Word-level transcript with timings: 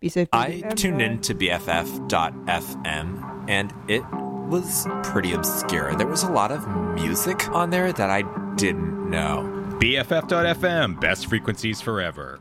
Be 0.00 0.08
safe. 0.08 0.28
I 0.32 0.60
tuned 0.76 1.02
in 1.02 1.20
to 1.22 1.34
BFF.FM 1.34 3.24
and 3.48 3.72
it 3.88 4.04
was 4.48 4.86
pretty 5.02 5.32
obscure. 5.32 5.94
There 5.96 6.06
was 6.06 6.22
a 6.22 6.30
lot 6.30 6.52
of 6.52 6.66
music 6.94 7.48
on 7.50 7.70
there 7.70 7.92
that 7.92 8.08
I 8.08 8.22
didn't 8.54 9.10
know. 9.10 9.42
BFF.FM, 9.80 11.00
best 11.00 11.26
frequencies 11.26 11.80
forever. 11.80 12.40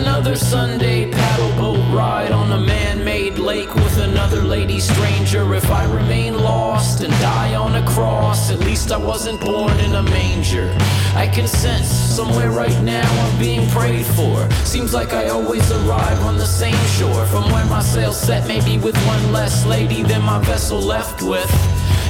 Another 0.00 0.36
Sunday 0.36 1.10
paddle 1.10 1.50
boat 1.56 1.92
ride 1.92 2.30
on 2.30 2.52
a 2.52 2.60
man 2.60 3.02
made 3.04 3.36
lake 3.36 3.74
with 3.74 3.98
another 3.98 4.42
lady 4.42 4.78
stranger. 4.78 5.54
If 5.54 5.70
I 5.70 5.84
remain 5.92 6.38
lost 6.38 7.02
and 7.02 7.12
die 7.14 7.56
on 7.56 7.74
a 7.74 7.84
cross, 7.84 8.50
at 8.52 8.60
least 8.60 8.92
I 8.92 8.96
wasn't 8.96 9.40
born 9.40 9.76
in 9.80 9.96
a 9.96 10.02
manger. 10.02 10.72
I 11.14 11.26
can 11.26 11.48
sense 11.48 11.88
somewhere 11.88 12.50
right 12.50 12.80
now 12.82 13.08
I'm 13.24 13.38
being 13.40 13.68
prayed 13.70 14.06
for. 14.06 14.48
Seems 14.64 14.94
like 14.94 15.12
I 15.12 15.28
always 15.30 15.68
arrive 15.72 16.20
on 16.20 16.36
the 16.36 16.46
same 16.46 16.82
shore. 16.96 17.26
From 17.26 17.50
where 17.50 17.66
my 17.66 17.82
sails 17.82 18.20
set, 18.20 18.46
maybe 18.46 18.78
with 18.78 18.96
one 19.04 19.32
less 19.32 19.66
lady 19.66 20.04
than 20.04 20.22
my 20.22 20.38
vessel 20.44 20.80
left 20.80 21.22
with. 21.22 21.50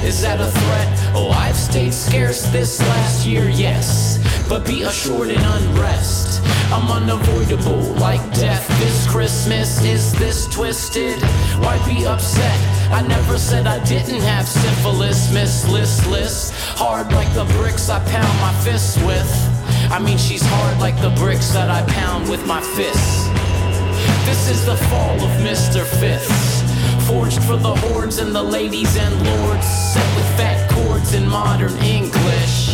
Is 0.03 0.21
that 0.21 0.39
a 0.39 0.51
threat? 0.51 1.15
Oh, 1.15 1.31
I've 1.31 1.57
stayed 1.57 1.93
scarce 1.93 2.43
this 2.51 2.79
last 2.79 3.25
year, 3.25 3.49
yes. 3.49 4.18
But 4.49 4.65
be 4.65 4.81
assured 4.81 5.29
in 5.29 5.39
unrest. 5.39 6.41
I'm 6.73 6.89
unavoidable 6.89 7.81
like 8.01 8.21
death 8.33 8.67
this 8.79 9.07
Christmas. 9.07 9.83
Is 9.83 10.11
this 10.13 10.47
twisted? 10.47 11.21
Why 11.61 11.77
be 11.85 12.07
upset? 12.07 12.59
I 12.91 13.05
never 13.07 13.37
said 13.37 13.67
I 13.67 13.77
didn't 13.85 14.21
have 14.21 14.47
syphilis, 14.47 15.31
miss 15.31 15.69
listless. 15.69 16.51
Hard 16.77 17.11
like 17.11 17.31
the 17.35 17.45
bricks 17.59 17.89
I 17.89 17.99
pound 18.09 18.39
my 18.41 18.51
fists 18.63 18.97
with. 19.03 19.29
I 19.91 19.99
mean, 19.99 20.17
she's 20.17 20.43
hard 20.43 20.79
like 20.79 20.99
the 20.99 21.11
bricks 21.21 21.51
that 21.51 21.69
I 21.69 21.83
pound 21.91 22.27
with 22.27 22.45
my 22.47 22.59
fists. 22.59 23.27
This 24.25 24.49
is 24.49 24.65
the 24.65 24.77
fall 24.89 25.15
of 25.21 25.31
Mr. 25.45 25.85
Fifths. 25.99 26.63
Forged 27.07 27.43
for 27.43 27.57
the 27.57 27.75
hordes 27.75 28.17
and 28.17 28.33
the 28.33 28.43
ladies 28.43 28.97
and 28.97 29.13
lords. 29.27 29.67
Set 29.93 30.15
with 30.15 30.25
fat 30.37 30.69
chords 30.71 31.13
in 31.13 31.27
modern 31.27 31.77
English. 31.83 32.68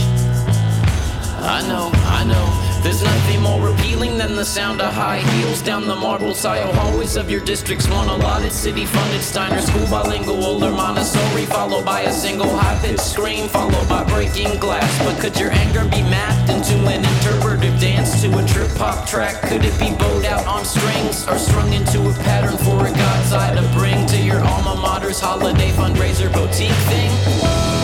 I 1.46 1.62
know, 1.68 1.92
I 1.94 2.24
know. 2.24 2.82
There's 2.82 3.04
nothing 3.04 3.42
more 3.42 3.70
appealing 3.70 4.18
than 4.18 4.36
the 4.36 4.46
sound 4.46 4.82
of 4.82 4.94
high 4.94 5.20
heels 5.20 5.62
down 5.62 5.88
the 5.88 5.96
marble 5.96 6.34
tile 6.34 6.74
hallways 6.74 7.16
of 7.16 7.30
your 7.30 7.42
district's 7.42 7.88
one 7.88 8.10
allotted 8.10 8.52
city 8.52 8.86
funded 8.86 9.22
Steiner 9.22 9.62
school 9.62 9.88
bilingual 9.88 10.38
Waldorf 10.38 10.76
Montessori 10.76 11.46
followed 11.46 11.86
by 11.86 12.02
a 12.02 12.12
single 12.12 12.50
high 12.50 12.80
pitched 12.84 13.02
scream 13.02 13.48
followed 13.48 13.88
by 13.88 14.04
breaking 14.06 14.60
glass. 14.60 14.92
But 15.06 15.20
could 15.20 15.40
your 15.40 15.52
anger 15.52 15.84
be 15.86 16.02
mapped 16.02 16.50
into 16.50 16.76
an 16.88 17.06
interpretive 17.06 17.80
dance 17.80 18.22
to 18.22 18.28
a 18.38 18.46
trip 18.48 18.72
hop 18.78 19.08
track? 19.08 19.42
Could 19.44 19.66
it 19.66 19.80
be 19.80 19.96
bowed 19.96 20.26
out 20.26 20.46
on 20.48 20.66
strings 20.66 21.28
or 21.28 21.38
strung 21.38 21.74
into 21.74 22.10
a 22.10 22.14
pattern 22.24 22.58
for 22.58 22.86
a 22.88 22.92
God's 22.92 23.34
eye 23.34 23.54
to 23.54 23.62
bring 23.78 24.06
to 24.08 24.18
your 24.18 24.44
alma 24.44 24.80
mater's 24.82 25.20
holiday 25.20 25.70
fundraiser 25.72 26.32
boutique 26.34 26.72
thing? 26.90 27.75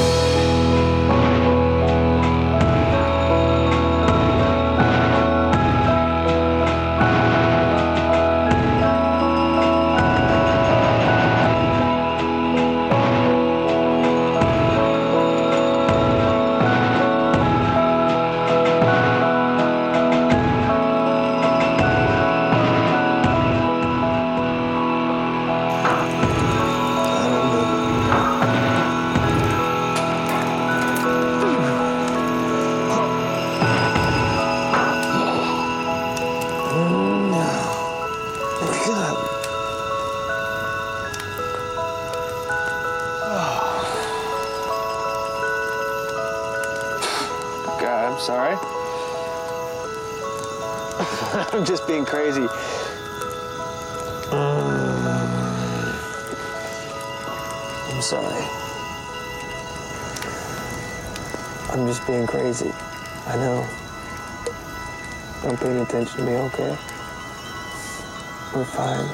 Fine. 68.66 69.10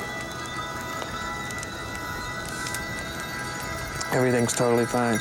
Everything's 4.14 4.54
totally 4.54 4.86
fine. 4.86 5.20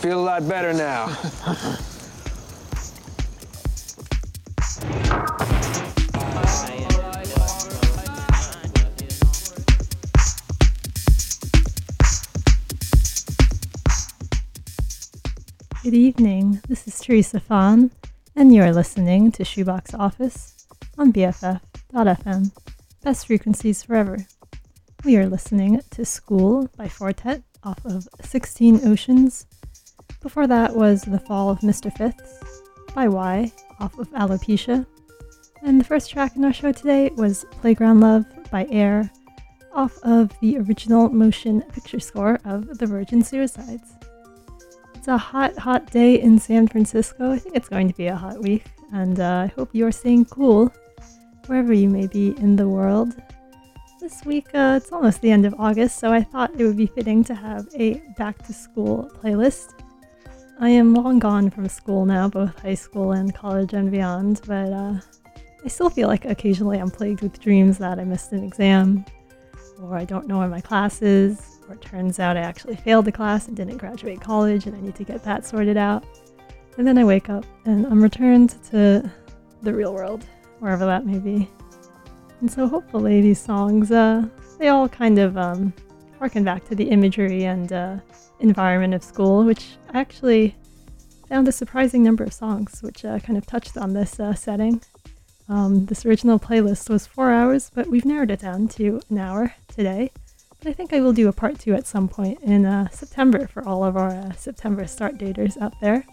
Feel 0.00 0.20
a 0.20 0.22
lot 0.22 0.48
better 0.48 0.72
now. 0.72 1.06
Good 15.82 15.94
evening. 15.94 16.60
This 16.68 16.86
is 16.86 17.00
Teresa 17.00 17.40
Fawn, 17.40 17.92
and 18.34 18.54
you 18.54 18.62
are 18.62 18.72
listening 18.72 19.32
to 19.32 19.44
Shoebox 19.44 19.94
Office 19.94 20.57
on 20.98 21.12
BFF.fm. 21.12 22.52
Best 23.02 23.26
frequencies 23.28 23.84
forever. 23.84 24.18
We 25.04 25.16
are 25.16 25.28
listening 25.28 25.80
to 25.92 26.04
School 26.04 26.68
by 26.76 26.88
Four 26.88 27.12
Tet 27.12 27.42
off 27.62 27.78
of 27.84 28.08
16 28.22 28.84
Oceans. 28.84 29.46
Before 30.20 30.48
that 30.48 30.74
was 30.74 31.02
The 31.02 31.20
Fall 31.20 31.50
of 31.50 31.60
Mr. 31.60 31.96
Fifths 31.96 32.62
by 32.94 33.06
WHY? 33.06 33.52
off 33.78 33.96
of 33.96 34.10
Alopecia. 34.10 34.84
And 35.62 35.80
the 35.80 35.84
first 35.84 36.10
track 36.10 36.34
in 36.34 36.44
our 36.44 36.52
show 36.52 36.72
today 36.72 37.10
was 37.16 37.44
Playground 37.52 38.00
Love 38.00 38.24
by 38.50 38.66
Air 38.68 39.08
off 39.72 39.96
of 40.02 40.32
the 40.40 40.58
original 40.58 41.08
motion 41.10 41.62
picture 41.72 42.00
score 42.00 42.40
of 42.44 42.78
The 42.78 42.86
Virgin 42.86 43.22
Suicides. 43.22 43.92
It's 44.96 45.06
a 45.06 45.16
hot, 45.16 45.56
hot 45.56 45.92
day 45.92 46.20
in 46.20 46.40
San 46.40 46.66
Francisco. 46.66 47.30
I 47.30 47.38
think 47.38 47.54
it's 47.54 47.68
going 47.68 47.86
to 47.86 47.94
be 47.94 48.08
a 48.08 48.16
hot 48.16 48.42
week, 48.42 48.64
and 48.92 49.20
uh, 49.20 49.44
I 49.44 49.52
hope 49.54 49.70
you're 49.72 49.92
staying 49.92 50.24
cool 50.24 50.72
wherever 51.48 51.72
you 51.72 51.88
may 51.88 52.06
be 52.06 52.36
in 52.38 52.56
the 52.56 52.68
world. 52.68 53.14
This 54.00 54.24
week, 54.24 54.48
uh, 54.54 54.78
it's 54.80 54.92
almost 54.92 55.22
the 55.22 55.30
end 55.30 55.44
of 55.44 55.54
August, 55.58 55.98
so 55.98 56.12
I 56.12 56.22
thought 56.22 56.52
it 56.58 56.64
would 56.64 56.76
be 56.76 56.86
fitting 56.86 57.24
to 57.24 57.34
have 57.34 57.66
a 57.74 57.94
back 58.16 58.38
to 58.46 58.52
school 58.52 59.10
playlist. 59.20 59.74
I 60.60 60.68
am 60.68 60.94
long 60.94 61.18
gone 61.18 61.50
from 61.50 61.68
school 61.68 62.04
now, 62.04 62.28
both 62.28 62.60
high 62.60 62.74
school 62.74 63.12
and 63.12 63.34
college 63.34 63.72
and 63.72 63.90
beyond, 63.90 64.42
but 64.46 64.72
uh, 64.72 65.00
I 65.64 65.68
still 65.68 65.90
feel 65.90 66.06
like 66.06 66.26
occasionally 66.26 66.78
I'm 66.78 66.90
plagued 66.90 67.22
with 67.22 67.40
dreams 67.40 67.78
that 67.78 67.98
I 67.98 68.04
missed 68.04 68.32
an 68.32 68.44
exam, 68.44 69.04
or 69.82 69.96
I 69.96 70.04
don't 70.04 70.28
know 70.28 70.38
where 70.38 70.48
my 70.48 70.60
class 70.60 71.00
is, 71.02 71.58
or 71.68 71.74
it 71.74 71.82
turns 71.82 72.18
out 72.18 72.36
I 72.36 72.40
actually 72.40 72.76
failed 72.76 73.04
the 73.04 73.12
class 73.12 73.48
and 73.48 73.56
didn't 73.56 73.78
graduate 73.78 74.20
college 74.20 74.66
and 74.66 74.76
I 74.76 74.80
need 74.80 74.96
to 74.96 75.04
get 75.04 75.22
that 75.24 75.46
sorted 75.46 75.76
out. 75.76 76.04
And 76.76 76.86
then 76.86 76.98
I 76.98 77.04
wake 77.04 77.28
up 77.28 77.44
and 77.64 77.86
I'm 77.86 78.02
returned 78.02 78.50
to 78.70 79.10
the 79.62 79.74
real 79.74 79.94
world, 79.94 80.24
wherever 80.60 80.86
that 80.86 81.06
may 81.06 81.18
be. 81.18 81.50
And 82.40 82.50
so 82.50 82.68
hopefully 82.68 83.20
these 83.20 83.40
songs, 83.40 83.90
uh, 83.90 84.24
they 84.58 84.68
all 84.68 84.88
kind 84.88 85.18
of 85.18 85.36
um, 85.36 85.72
harken 86.18 86.44
back 86.44 86.64
to 86.68 86.74
the 86.74 86.90
imagery 86.90 87.44
and 87.44 87.72
uh, 87.72 87.96
environment 88.40 88.94
of 88.94 89.02
school, 89.02 89.44
which 89.44 89.76
I 89.92 90.00
actually 90.00 90.54
found 91.28 91.46
a 91.48 91.52
surprising 91.52 92.02
number 92.02 92.24
of 92.24 92.32
songs 92.32 92.82
which 92.82 93.04
uh, 93.04 93.18
kind 93.18 93.36
of 93.36 93.46
touched 93.46 93.76
on 93.76 93.92
this 93.92 94.18
uh, 94.18 94.34
setting. 94.34 94.80
Um, 95.48 95.86
this 95.86 96.04
original 96.04 96.38
playlist 96.38 96.90
was 96.90 97.06
four 97.06 97.30
hours, 97.30 97.70
but 97.74 97.86
we've 97.86 98.04
narrowed 98.04 98.30
it 98.30 98.40
down 98.40 98.68
to 98.68 99.00
an 99.10 99.18
hour 99.18 99.54
today. 99.68 100.10
But 100.58 100.70
I 100.70 100.72
think 100.72 100.92
I 100.92 101.00
will 101.00 101.12
do 101.12 101.28
a 101.28 101.32
part 101.32 101.58
two 101.58 101.74
at 101.74 101.86
some 101.86 102.08
point 102.08 102.42
in 102.42 102.66
uh, 102.66 102.88
September 102.88 103.46
for 103.46 103.66
all 103.66 103.84
of 103.84 103.96
our 103.96 104.10
uh, 104.10 104.32
September 104.32 104.86
start 104.86 105.16
daters 105.16 105.60
out 105.60 105.74
there. 105.80 106.04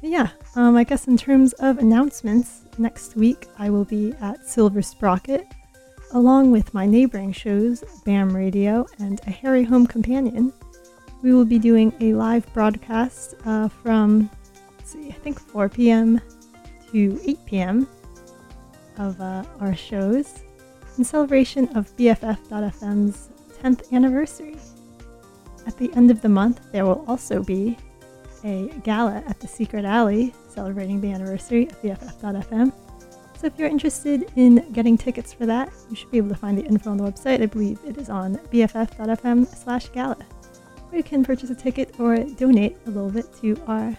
Yeah, 0.00 0.28
um, 0.54 0.76
I 0.76 0.84
guess 0.84 1.08
in 1.08 1.16
terms 1.16 1.54
of 1.54 1.78
announcements, 1.78 2.62
next 2.78 3.16
week 3.16 3.48
I 3.58 3.68
will 3.68 3.84
be 3.84 4.14
at 4.20 4.46
Silver 4.46 4.80
Sprocket, 4.80 5.44
along 6.12 6.52
with 6.52 6.72
my 6.72 6.86
neighboring 6.86 7.32
shows, 7.32 7.82
BAM 8.04 8.34
Radio 8.34 8.86
and 9.00 9.20
A 9.26 9.30
Harry 9.30 9.64
Home 9.64 9.88
Companion. 9.88 10.52
We 11.22 11.34
will 11.34 11.44
be 11.44 11.58
doing 11.58 11.92
a 12.00 12.14
live 12.14 12.46
broadcast 12.54 13.34
uh, 13.44 13.68
from, 13.68 14.30
see, 14.84 15.08
I 15.08 15.12
think 15.12 15.40
4 15.40 15.68
p.m. 15.68 16.20
to 16.92 17.20
8 17.26 17.38
p.m. 17.44 17.88
of 18.98 19.20
uh, 19.20 19.42
our 19.58 19.74
shows 19.74 20.44
in 20.96 21.02
celebration 21.02 21.68
of 21.76 21.94
BFF.FM's 21.96 23.30
10th 23.60 23.92
anniversary. 23.92 24.56
At 25.66 25.76
the 25.76 25.92
end 25.94 26.12
of 26.12 26.22
the 26.22 26.28
month, 26.28 26.60
there 26.70 26.86
will 26.86 27.04
also 27.08 27.42
be 27.42 27.76
a 28.44 28.68
gala 28.84 29.22
at 29.26 29.40
the 29.40 29.48
Secret 29.48 29.84
Alley 29.84 30.34
celebrating 30.48 31.00
the 31.00 31.10
anniversary 31.12 31.68
of 31.68 31.82
BFF.FM. 31.82 32.72
So 33.38 33.46
if 33.46 33.56
you're 33.56 33.68
interested 33.68 34.30
in 34.34 34.72
getting 34.72 34.98
tickets 34.98 35.32
for 35.32 35.46
that, 35.46 35.70
you 35.88 35.96
should 35.96 36.10
be 36.10 36.18
able 36.18 36.30
to 36.30 36.34
find 36.34 36.58
the 36.58 36.64
info 36.64 36.90
on 36.90 36.96
the 36.96 37.04
website. 37.04 37.40
I 37.40 37.46
believe 37.46 37.78
it 37.86 37.96
is 37.96 38.10
on 38.10 38.36
bff.fm 38.52 39.46
slash 39.46 39.88
gala. 39.90 40.16
Or 40.90 40.96
you 40.96 41.04
can 41.04 41.24
purchase 41.24 41.50
a 41.50 41.54
ticket 41.54 42.00
or 42.00 42.16
donate 42.16 42.76
a 42.86 42.90
little 42.90 43.10
bit 43.10 43.26
to 43.40 43.56
our 43.66 43.96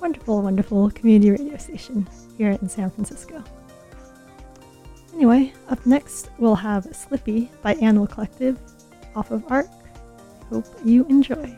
wonderful, 0.00 0.42
wonderful 0.42 0.90
community 0.90 1.30
radio 1.30 1.56
station 1.58 2.08
here 2.38 2.50
in 2.50 2.68
San 2.68 2.90
Francisco. 2.90 3.44
Anyway, 5.14 5.52
up 5.68 5.84
next 5.86 6.30
we'll 6.38 6.54
have 6.54 6.84
Slippi 6.86 7.48
by 7.62 7.74
Animal 7.74 8.06
Collective 8.06 8.58
off 9.14 9.30
of 9.30 9.44
Ark. 9.50 9.68
Hope 10.50 10.66
you 10.84 11.04
enjoy. 11.06 11.56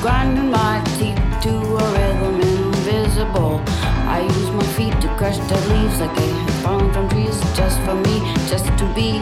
Grinding 0.00 0.50
my 0.52 0.80
teeth 0.96 1.18
to 1.42 1.50
a 1.50 1.84
rhythm 1.92 2.40
invisible. 2.40 3.60
I 4.06 4.20
use 4.22 4.50
my 4.52 4.62
feet 4.76 4.94
to 5.00 5.08
crush 5.16 5.38
dead 5.48 5.64
leaves 5.70 5.98
like 5.98 6.14
they 6.14 6.28
had 6.28 6.50
fallen 6.62 6.92
from 6.92 7.08
trees 7.08 7.38
just 7.56 7.80
for 7.80 7.96
me, 7.96 8.20
just 8.48 8.66
to 8.78 8.84
be 8.94 9.20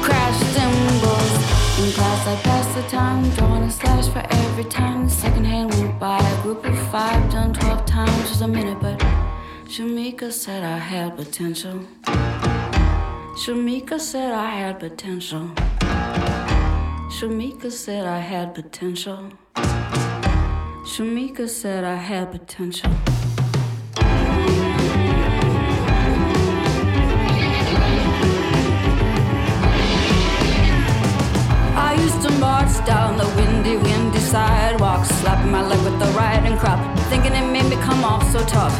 crash 0.00 0.38
cymbals. 0.56 1.32
In 1.78 1.92
class, 1.92 2.26
I 2.26 2.36
pass 2.42 2.74
the 2.74 2.82
time, 2.88 3.28
drawing 3.36 3.64
a 3.64 3.70
slash 3.70 4.08
for 4.08 4.24
every 4.30 4.64
time 4.64 5.04
the 5.04 5.10
second 5.10 5.44
hand 5.44 5.74
went 5.74 5.98
by. 6.00 6.18
A 6.18 6.42
group 6.42 6.64
of 6.64 6.78
five 6.90 7.30
done 7.30 7.52
12 7.52 7.84
times 7.84 8.30
was 8.30 8.40
a 8.40 8.48
minute, 8.48 8.78
but 8.80 8.98
Shameika 9.66 10.32
said 10.32 10.64
I 10.64 10.78
had 10.78 11.16
potential. 11.16 11.80
Shameika 13.42 14.00
said 14.00 14.32
I 14.32 14.46
had 14.46 14.80
potential. 14.80 15.50
Shameika 17.16 17.70
said 17.70 18.06
I 18.06 18.20
had 18.20 18.54
potential. 18.54 19.32
Shameika 20.96 21.46
said 21.46 21.84
I 21.84 21.96
had 21.96 22.32
potential. 22.32 22.90
I 31.76 31.98
used 32.00 32.22
to 32.22 32.30
march 32.38 32.74
down 32.86 33.18
the 33.18 33.28
windy, 33.36 33.76
windy 33.76 34.20
sidewalk, 34.20 35.04
slapping 35.04 35.52
my 35.52 35.60
leg 35.68 35.84
with 35.84 35.98
the 35.98 36.06
riding 36.16 36.56
crop, 36.56 36.80
thinking 37.10 37.34
it 37.34 37.46
made 37.52 37.65
come 37.86 38.04
off 38.04 38.24
so 38.32 38.40
tough. 38.46 38.74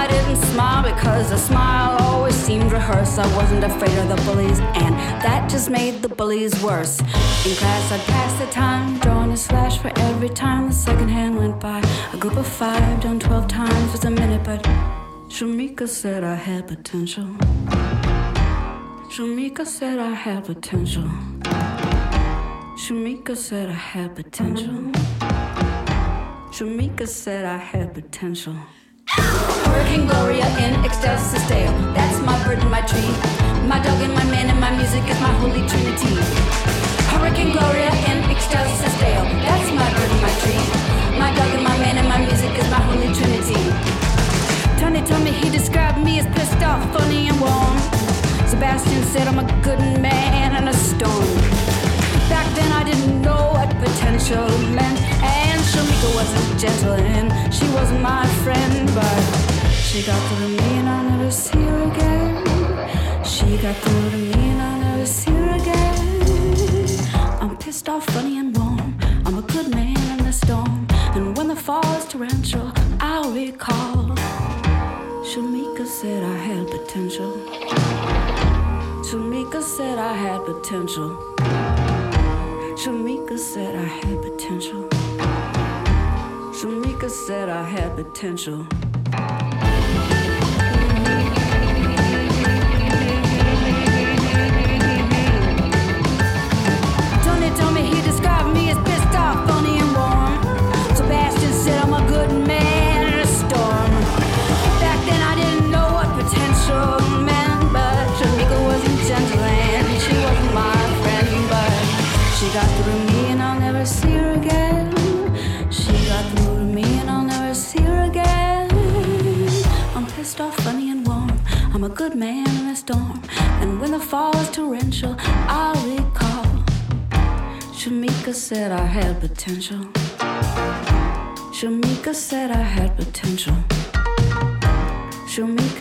I 0.00 0.08
didn't 0.08 0.40
smile 0.52 0.82
because 0.82 1.30
a 1.30 1.38
smile 1.38 1.90
always 2.00 2.34
seemed 2.34 2.72
rehearsed. 2.72 3.16
I 3.18 3.26
wasn't 3.36 3.62
afraid 3.62 3.96
of 4.02 4.08
the 4.12 4.20
bullies, 4.26 4.58
and 4.82 4.92
that 5.24 5.48
just 5.48 5.70
made 5.70 6.02
the 6.02 6.08
bullies 6.08 6.54
worse. 6.60 6.94
In 7.46 7.52
class, 7.60 7.84
I'd 7.94 8.04
pass 8.14 8.32
the 8.40 8.48
time, 8.50 8.98
drawing 8.98 9.30
a 9.30 9.36
slash 9.36 9.78
for 9.78 9.92
every 10.10 10.32
time 10.44 10.62
the 10.70 10.74
second 10.88 11.08
hand 11.08 11.36
went 11.38 11.60
by. 11.60 11.80
A 12.12 12.16
group 12.16 12.36
of 12.36 12.46
five 12.46 13.00
done 13.00 13.20
12 13.20 13.46
times 13.46 13.92
was 13.92 14.04
a 14.04 14.10
minute, 14.10 14.42
but 14.42 14.60
Shameika 15.34 15.86
said 15.88 16.24
I 16.24 16.34
had 16.34 16.66
potential. 16.66 17.28
Shameika 19.14 19.64
said 19.64 19.98
I 20.00 20.12
had 20.24 20.44
potential. 20.44 21.08
Shameika 22.82 23.36
said 23.36 23.68
I 23.68 23.80
had 23.92 24.16
potential. 24.16 25.09
Shameika 26.60 27.08
said 27.08 27.46
I 27.46 27.56
had 27.56 27.94
potential. 27.94 28.54
Hurricane 29.08 30.06
Gloria 30.06 30.44
in 30.58 30.74
ecstasis 30.84 31.48
dale. 31.48 31.72
That's 31.94 32.20
my 32.20 32.36
bird 32.44 32.58
and 32.58 32.70
my 32.70 32.82
tree. 32.82 33.12
My 33.66 33.80
dog 33.82 33.98
and 34.02 34.12
my 34.12 34.24
man 34.24 34.50
and 34.50 34.60
my 34.60 34.68
music 34.76 34.99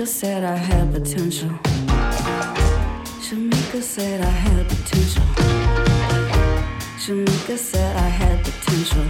said 0.10 0.44
I 0.44 0.56
had 0.56 0.92
potential. 0.92 1.50
Shameika 3.22 3.80
said 3.80 4.22
I 4.22 4.26
had 4.26 4.68
potential. 4.68 5.24
Shameika 6.98 7.56
said 7.56 7.96
I 7.96 8.10
had 8.10 8.44
potential. 8.44 9.04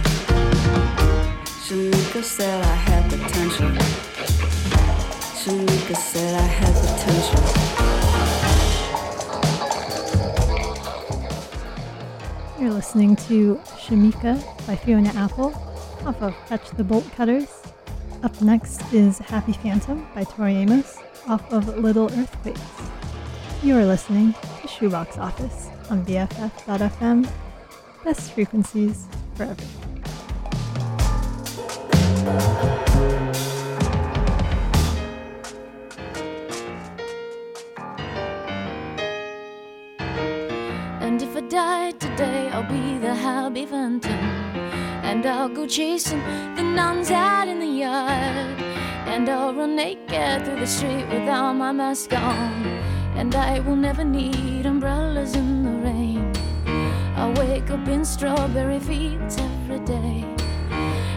Shameika 1.64 2.22
said 2.22 2.62
I 2.62 2.74
had 2.74 3.10
potential. 3.10 3.70
Shameika 5.40 5.96
said 5.96 6.34
I 6.34 6.46
had 6.60 6.74
potential. 6.84 7.42
You're 12.60 12.74
listening 12.74 13.16
to 13.28 13.56
Shameika 13.82 14.66
by 14.66 14.76
Fiona 14.76 15.12
Apple 15.16 15.54
off 16.04 16.20
of 16.20 16.36
Fetch 16.46 16.70
the 16.72 16.84
Bolt 16.84 17.10
Cutters. 17.12 17.59
Up 18.22 18.42
next 18.42 18.82
is 18.92 19.18
Happy 19.18 19.52
Phantom 19.52 20.06
by 20.14 20.24
Tori 20.24 20.54
Amos 20.56 20.98
off 21.26 21.50
of 21.50 21.78
Little 21.78 22.12
Earthquakes. 22.12 22.60
You 23.62 23.78
are 23.78 23.86
listening 23.86 24.34
to 24.60 24.68
Shoebox 24.68 25.16
Office 25.16 25.70
on 25.88 26.04
BFF.fm. 26.04 27.26
Best 28.04 28.32
frequencies 28.32 29.06
forever. 29.36 29.79
And 45.20 45.28
I'll 45.28 45.50
go 45.50 45.66
chasing 45.66 46.18
the 46.56 46.62
nuns 46.62 47.10
out 47.10 47.46
in 47.46 47.60
the 47.60 47.66
yard. 47.66 48.58
And 49.06 49.28
I'll 49.28 49.52
run 49.52 49.76
naked 49.76 50.46
through 50.46 50.58
the 50.58 50.66
street 50.66 51.04
without 51.12 51.52
my 51.52 51.72
mask 51.72 52.14
on. 52.14 52.64
And 53.16 53.34
I 53.34 53.60
will 53.60 53.76
never 53.76 54.02
need 54.02 54.64
umbrellas 54.64 55.36
in 55.36 55.62
the 55.62 55.76
rain. 55.86 56.32
I'll 57.16 57.34
wake 57.34 57.70
up 57.70 57.86
in 57.86 58.02
strawberry 58.02 58.80
fields 58.80 59.36
every 59.36 59.80
day. 59.80 60.24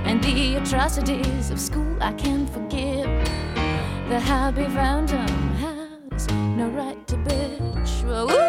And 0.04 0.22
the 0.22 0.56
atrocities 0.56 1.50
of 1.50 1.58
school 1.58 1.96
I 2.02 2.12
can't 2.12 2.50
forgive. 2.50 3.08
The 4.10 4.20
happy 4.20 4.66
phantom 4.66 5.30
has 5.64 6.28
no 6.30 6.68
right 6.68 7.08
to 7.08 7.16
bitch. 7.16 8.04
Well, 8.04 8.43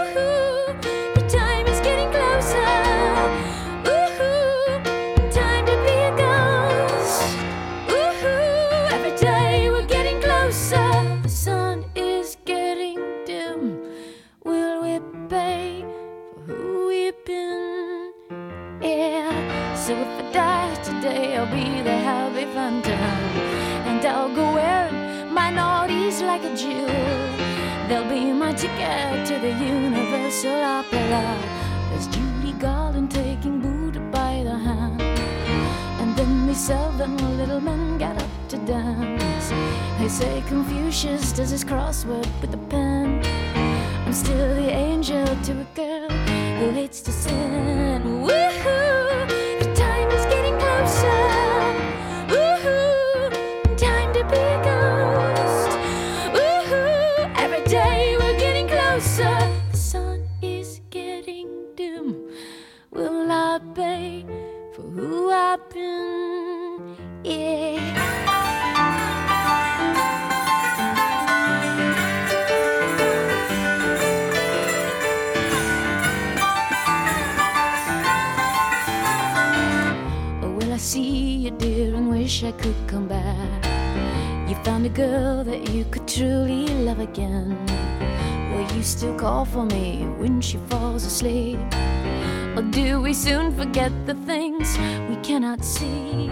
Confucius 40.48 41.32
does 41.32 41.50
his 41.50 41.64
crossword 41.64 42.28
with 42.40 42.54
a 42.54 42.58
pen. 42.68 43.24
I'm 44.06 44.12
still 44.12 44.54
the 44.54 44.70
angel 44.70 45.24
to 45.24 45.52
a 45.52 45.66
girl 45.74 46.10
who 46.10 46.70
hates 46.70 47.00
to 47.02 47.12
sin. 47.12 47.83
sleep? 91.14 91.60
Or 92.56 92.62
do 92.62 93.00
we 93.00 93.14
soon 93.14 93.54
forget 93.54 93.92
the 94.04 94.14
things 94.26 94.76
we 95.08 95.14
cannot 95.22 95.64
see? 95.64 96.28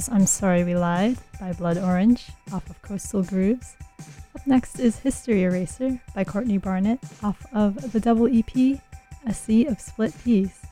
was 0.00 0.08
I'm 0.08 0.24
Sorry 0.24 0.64
We 0.64 0.74
Lied 0.74 1.18
by 1.38 1.52
Blood 1.52 1.76
Orange 1.76 2.30
off 2.54 2.70
of 2.70 2.80
Coastal 2.80 3.22
Grooves. 3.22 3.76
Up 4.34 4.46
next 4.46 4.80
is 4.80 4.98
History 5.00 5.42
Eraser 5.42 6.00
by 6.14 6.24
Courtney 6.24 6.56
Barnett 6.56 7.00
off 7.22 7.44
of 7.52 7.92
the 7.92 8.00
double 8.00 8.26
EP 8.26 8.80
A 9.26 9.34
Sea 9.34 9.66
of 9.66 9.78
Split 9.78 10.14
Peas. 10.24 10.62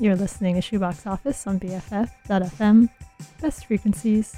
You're 0.00 0.16
listening 0.16 0.56
to 0.56 0.60
Shoebox 0.60 1.06
Office 1.06 1.46
on 1.46 1.60
BFF.fm, 1.60 2.88
best 3.40 3.66
frequencies 3.66 4.34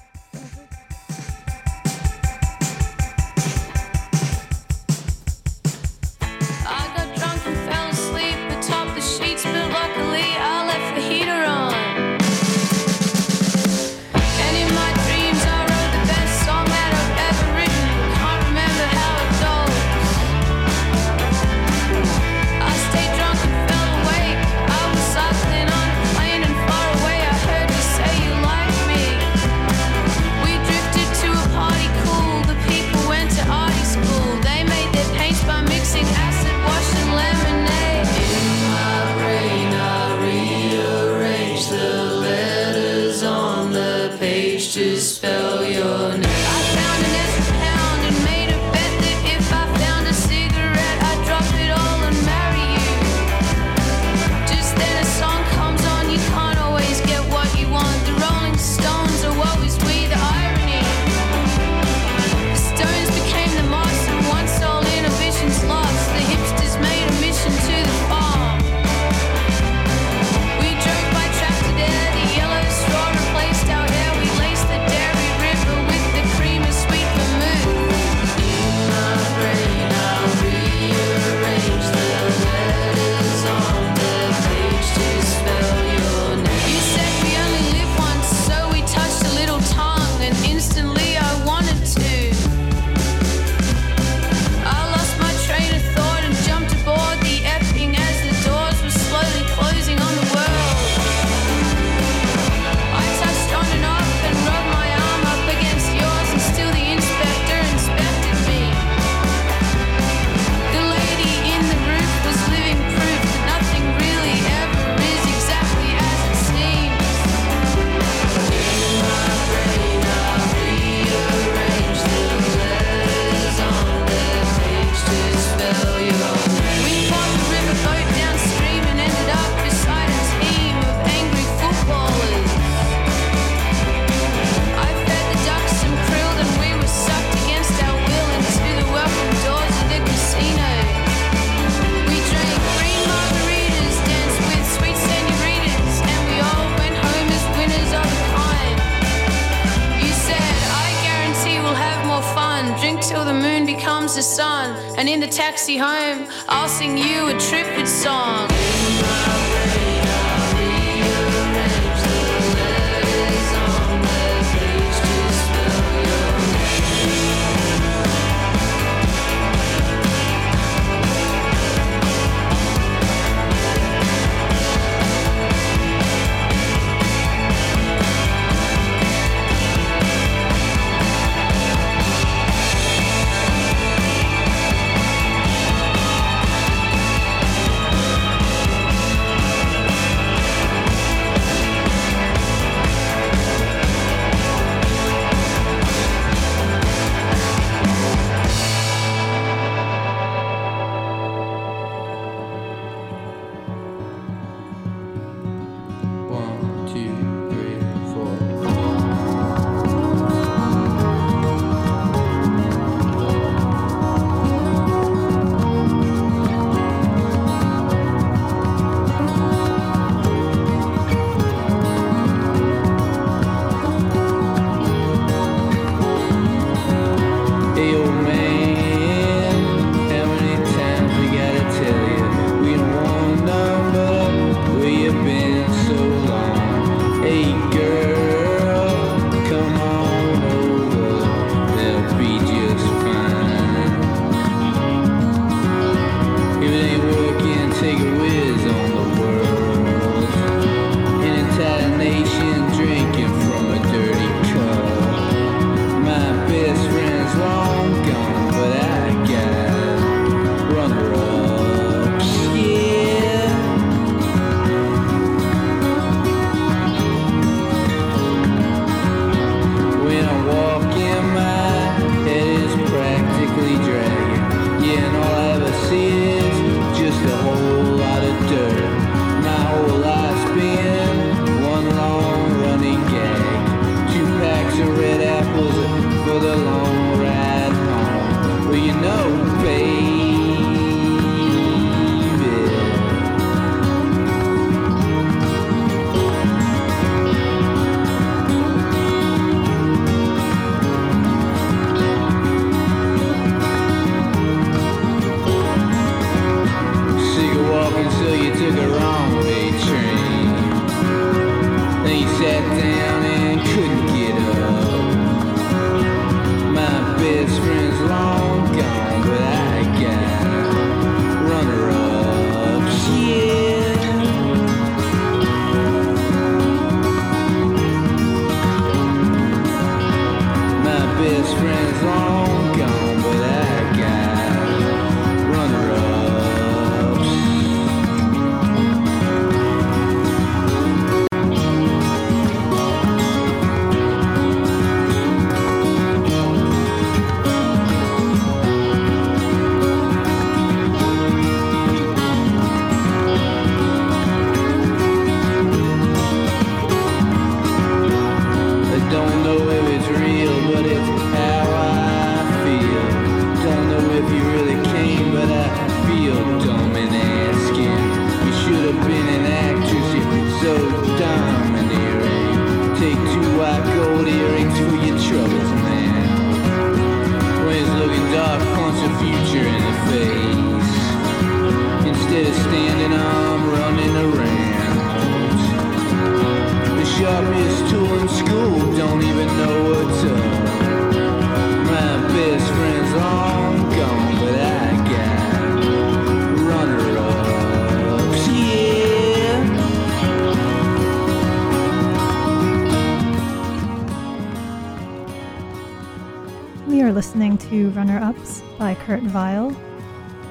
Kurt 409.11 409.23
Vile 409.23 409.77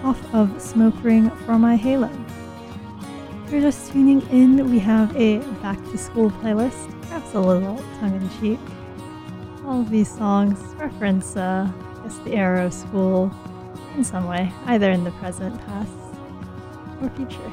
off 0.03 0.21
of 0.35 0.61
Smoke 0.61 1.01
Ring 1.01 1.29
for 1.45 1.57
My 1.57 1.77
Halo. 1.77 2.11
If 3.45 3.53
you're 3.53 3.61
just 3.61 3.89
tuning 3.89 4.21
in, 4.31 4.69
we 4.69 4.79
have 4.79 5.15
a 5.15 5.37
back 5.61 5.81
to 5.91 5.97
school 5.97 6.29
playlist, 6.29 6.91
perhaps 7.03 7.33
a 7.35 7.39
little 7.39 7.77
tongue 8.01 8.17
in 8.17 8.29
cheek. 8.41 8.59
All 9.63 9.79
of 9.79 9.89
these 9.89 10.13
songs 10.13 10.59
reference, 10.75 11.37
uh, 11.37 11.71
I 11.71 12.03
guess, 12.03 12.17
the 12.17 12.35
era 12.35 12.65
of 12.65 12.73
school 12.73 13.31
in 13.95 14.03
some 14.03 14.27
way, 14.27 14.51
either 14.65 14.91
in 14.91 15.05
the 15.05 15.11
present, 15.11 15.57
past, 15.65 15.93
or 17.01 17.09
future. 17.11 17.51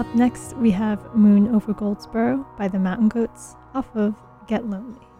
Up 0.00 0.12
next, 0.16 0.56
we 0.56 0.72
have 0.72 1.14
Moon 1.14 1.54
Over 1.54 1.72
Goldsboro 1.72 2.44
by 2.58 2.66
the 2.66 2.80
Mountain 2.80 3.10
Goats 3.10 3.54
off 3.72 3.86
of 3.94 4.16
Get 4.48 4.68
Lonely. 4.68 5.11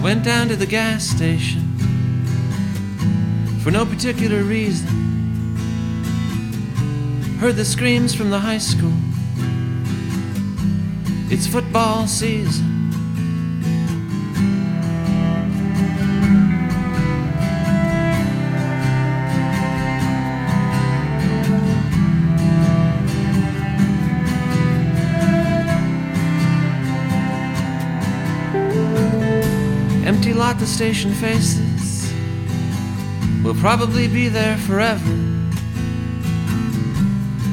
I 0.00 0.02
went 0.02 0.24
down 0.24 0.48
to 0.48 0.56
the 0.56 0.64
gas 0.64 1.04
station 1.04 1.60
for 3.62 3.70
no 3.70 3.84
particular 3.84 4.42
reason. 4.42 4.88
Heard 7.38 7.56
the 7.56 7.66
screams 7.66 8.14
from 8.14 8.30
the 8.30 8.38
high 8.38 8.56
school. 8.56 8.94
It's 11.30 11.46
football 11.46 12.06
season. 12.06 12.69
Lot 30.40 30.58
the 30.58 30.66
station 30.66 31.12
faces. 31.12 32.10
We'll 33.44 33.60
probably 33.60 34.08
be 34.08 34.28
there 34.28 34.56
forever. 34.56 35.14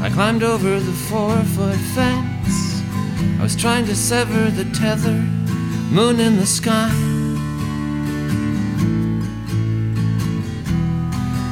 I 0.01 0.09
climbed 0.09 0.41
over 0.41 0.79
the 0.79 0.93
four 1.09 1.35
foot 1.55 1.75
fence. 1.95 2.81
I 3.39 3.43
was 3.43 3.57
trying 3.57 3.85
to 3.87 3.95
sever 3.95 4.49
the 4.51 4.63
tether, 4.71 5.19
moon 5.91 6.21
in 6.21 6.37
the 6.37 6.45
sky. 6.45 6.89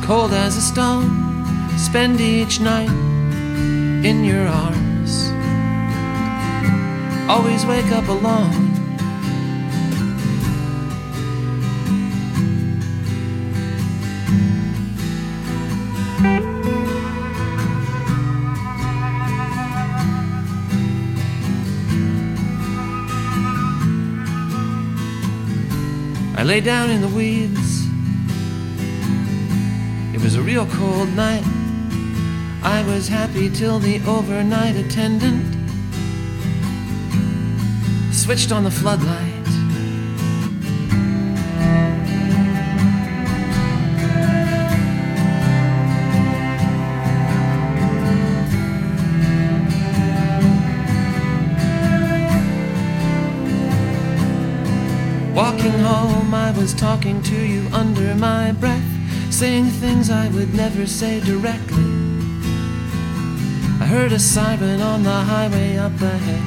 Cold 0.05 0.31
as 0.31 0.55
a 0.55 0.61
stone, 0.61 1.09
spend 1.77 2.21
each 2.21 2.61
night 2.61 2.95
in 4.05 4.23
your 4.23 4.47
arms. 4.47 5.31
Always 7.29 7.65
wake 7.65 7.91
up 7.91 8.07
alone. 8.07 8.64
Lay 26.45 26.61
down 26.61 26.91
in 26.91 27.01
the 27.01 27.07
weeds. 27.07 27.87
It 30.13 30.21
was 30.21 30.35
a 30.35 30.41
real 30.43 30.67
cold 30.67 31.09
night. 31.15 31.43
I 32.61 32.83
was 32.87 33.07
happy 33.07 33.49
till 33.49 33.79
the 33.79 33.99
overnight 34.05 34.75
attendant 34.75 35.43
switched 38.13 38.51
on 38.51 38.63
the 38.63 38.69
floodlight. 38.69 39.24
Was 56.55 56.73
talking 56.73 57.21
to 57.23 57.35
you 57.35 57.67
under 57.73 58.15
my 58.15 58.53
breath, 58.53 58.85
saying 59.29 59.65
things 59.65 60.09
I 60.09 60.29
would 60.29 60.53
never 60.53 60.85
say 60.85 61.19
directly. 61.19 61.83
I 63.81 63.85
heard 63.85 64.13
a 64.13 64.19
siren 64.19 64.81
on 64.81 65.03
the 65.03 65.11
highway 65.11 65.77
up 65.77 65.99
ahead. 66.01 66.41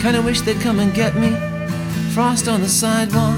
Kinda 0.00 0.22
wish 0.22 0.42
they'd 0.42 0.60
come 0.60 0.78
and 0.78 0.94
get 0.94 1.16
me. 1.16 1.34
Frost 2.14 2.46
on 2.46 2.60
the 2.60 2.68
sidewalk. 2.68 3.36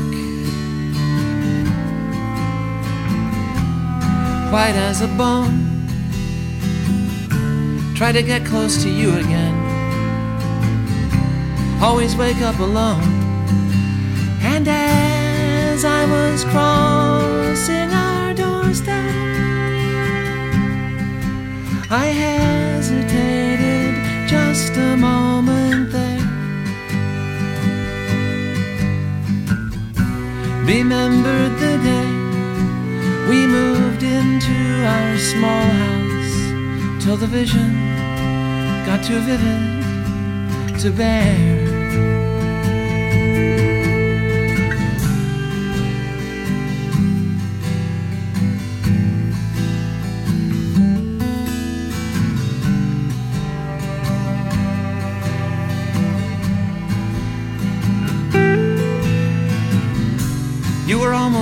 White 4.52 4.76
as 4.76 5.00
a 5.00 5.08
bone. 5.08 5.86
Try 7.94 8.12
to 8.12 8.22
get 8.22 8.44
close 8.44 8.82
to 8.82 8.90
you 8.90 9.16
again. 9.16 9.54
Always 11.80 12.14
wake 12.14 12.42
up 12.42 12.58
alone. 12.58 13.17
And 14.58 14.66
as 14.66 15.84
I 15.84 16.04
was 16.04 16.42
crossing 16.46 17.90
our 17.92 18.34
doorstep, 18.34 19.14
I 21.88 22.06
hesitated 22.22 23.94
just 24.26 24.72
a 24.76 24.96
moment 24.96 25.92
there. 25.92 26.26
Remembered 30.64 31.52
the 31.64 31.78
day 31.90 32.10
we 33.28 33.46
moved 33.46 34.02
into 34.02 34.58
our 34.96 35.18
small 35.18 35.66
house 35.84 37.04
till 37.04 37.16
the 37.16 37.28
vision 37.28 37.70
got 38.86 39.04
too 39.04 39.20
vivid 39.20 40.80
to 40.80 40.90
bear. 40.90 41.57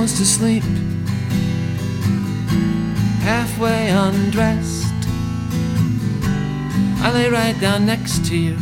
Were 0.06 0.10
almost 0.10 0.22
asleep, 0.22 0.62
halfway 3.22 3.88
undressed. 3.88 4.86
I 7.02 7.10
lay 7.12 7.28
right 7.28 7.60
down 7.60 7.86
next 7.86 8.24
to 8.26 8.36
you, 8.36 8.54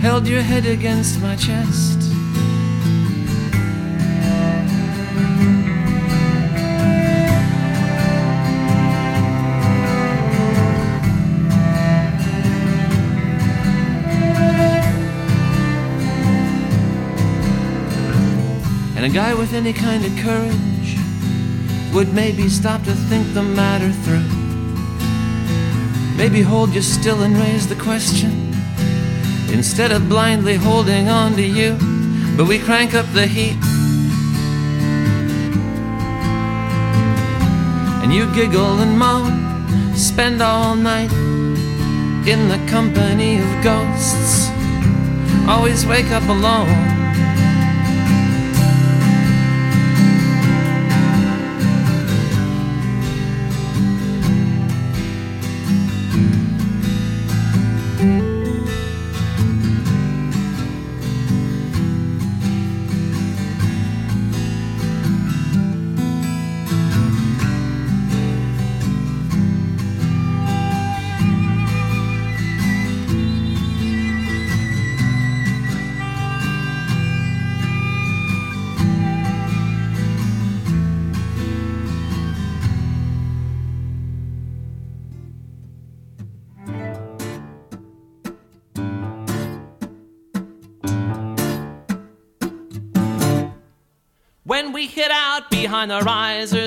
held 0.00 0.26
your 0.26 0.42
head 0.42 0.66
against 0.66 1.22
my 1.22 1.36
chest. 1.36 1.95
A 19.06 19.08
guy 19.08 19.32
with 19.32 19.52
any 19.52 19.72
kind 19.72 20.04
of 20.04 20.10
courage 20.16 20.98
would 21.94 22.12
maybe 22.12 22.48
stop 22.48 22.82
to 22.82 22.92
think 22.92 23.24
the 23.34 23.42
matter 23.42 23.92
through. 24.02 24.28
Maybe 26.16 26.42
hold 26.42 26.74
you 26.74 26.82
still 26.82 27.22
and 27.22 27.36
raise 27.36 27.68
the 27.68 27.76
question 27.76 28.52
instead 29.52 29.92
of 29.92 30.08
blindly 30.08 30.56
holding 30.56 31.08
on 31.08 31.36
to 31.36 31.42
you. 31.42 31.78
But 32.36 32.48
we 32.48 32.58
crank 32.58 32.94
up 32.94 33.06
the 33.12 33.28
heat. 33.28 33.56
And 38.02 38.12
you 38.12 38.26
giggle 38.34 38.80
and 38.80 38.98
moan, 38.98 39.94
spend 39.94 40.42
all 40.42 40.74
night 40.74 41.12
in 42.26 42.48
the 42.48 42.60
company 42.68 43.38
of 43.38 43.62
ghosts. 43.62 44.48
Always 45.46 45.86
wake 45.86 46.10
up 46.10 46.28
alone. 46.28 46.95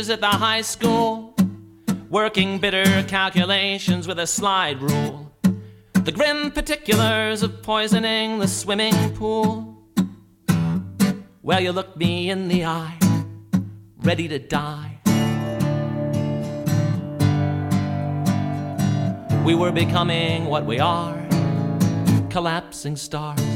At 0.09 0.21
the 0.21 0.27
high 0.27 0.61
school, 0.61 1.35
working 2.09 2.57
bitter 2.57 3.03
calculations 3.03 4.07
with 4.07 4.19
a 4.19 4.25
slide 4.25 4.81
rule, 4.81 5.31
the 5.93 6.11
grim 6.11 6.51
particulars 6.51 7.43
of 7.43 7.61
poisoning 7.61 8.39
the 8.39 8.47
swimming 8.47 9.13
pool. 9.15 9.77
Well, 11.43 11.59
you 11.59 11.71
looked 11.71 11.97
me 11.97 12.29
in 12.29 12.47
the 12.47 12.65
eye, 12.65 12.97
ready 13.97 14.27
to 14.27 14.39
die. 14.39 14.99
We 19.45 19.55
were 19.55 19.71
becoming 19.71 20.45
what 20.45 20.65
we 20.65 20.79
are, 20.79 21.27
collapsing 22.29 22.95
stars. 22.95 23.48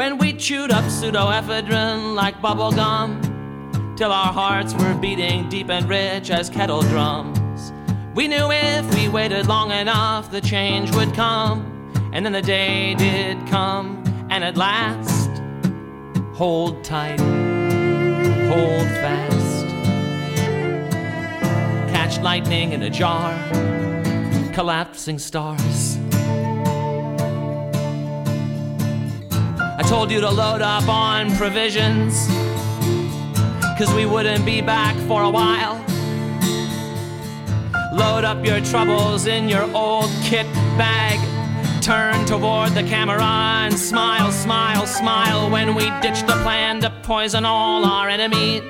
When 0.00 0.16
we 0.16 0.32
chewed 0.32 0.70
up 0.70 0.84
pseudoephedrine 0.84 2.14
like 2.14 2.40
bubblegum, 2.40 3.98
till 3.98 4.10
our 4.10 4.32
hearts 4.32 4.72
were 4.72 4.94
beating 4.94 5.50
deep 5.50 5.68
and 5.68 5.86
rich 5.86 6.30
as 6.30 6.48
kettle 6.48 6.80
drums. 6.80 7.70
We 8.14 8.26
knew 8.26 8.50
if 8.50 8.94
we 8.94 9.10
waited 9.10 9.46
long 9.46 9.70
enough, 9.72 10.30
the 10.30 10.40
change 10.40 10.90
would 10.96 11.12
come. 11.12 11.92
And 12.14 12.24
then 12.24 12.32
the 12.32 12.40
day 12.40 12.94
did 12.94 13.46
come, 13.48 14.02
and 14.30 14.42
at 14.42 14.56
last, 14.56 15.28
hold 16.34 16.82
tight, 16.82 17.20
hold 18.48 18.86
fast. 19.04 19.66
Catch 21.92 22.20
lightning 22.20 22.72
in 22.72 22.84
a 22.84 22.88
jar, 22.88 23.34
collapsing 24.54 25.18
stars. 25.18 25.99
Told 29.90 30.08
you 30.08 30.20
to 30.20 30.30
load 30.30 30.62
up 30.62 30.88
on 30.88 31.34
provisions, 31.34 32.28
cause 33.76 33.92
we 33.92 34.06
wouldn't 34.06 34.46
be 34.46 34.60
back 34.60 34.94
for 35.08 35.24
a 35.24 35.28
while. 35.28 35.84
Load 37.92 38.22
up 38.22 38.46
your 38.46 38.60
troubles 38.60 39.26
in 39.26 39.48
your 39.48 39.68
old 39.74 40.08
kit 40.22 40.46
bag. 40.78 41.18
Turn 41.82 42.24
toward 42.24 42.70
the 42.70 42.84
camera 42.84 43.20
and 43.20 43.76
smile, 43.76 44.30
smile, 44.30 44.86
smile 44.86 45.50
when 45.50 45.74
we 45.74 45.90
ditched 46.00 46.28
the 46.28 46.38
plan 46.44 46.80
to 46.82 46.90
poison 47.02 47.44
all 47.44 47.84
our 47.84 48.08
enemies. 48.08 48.62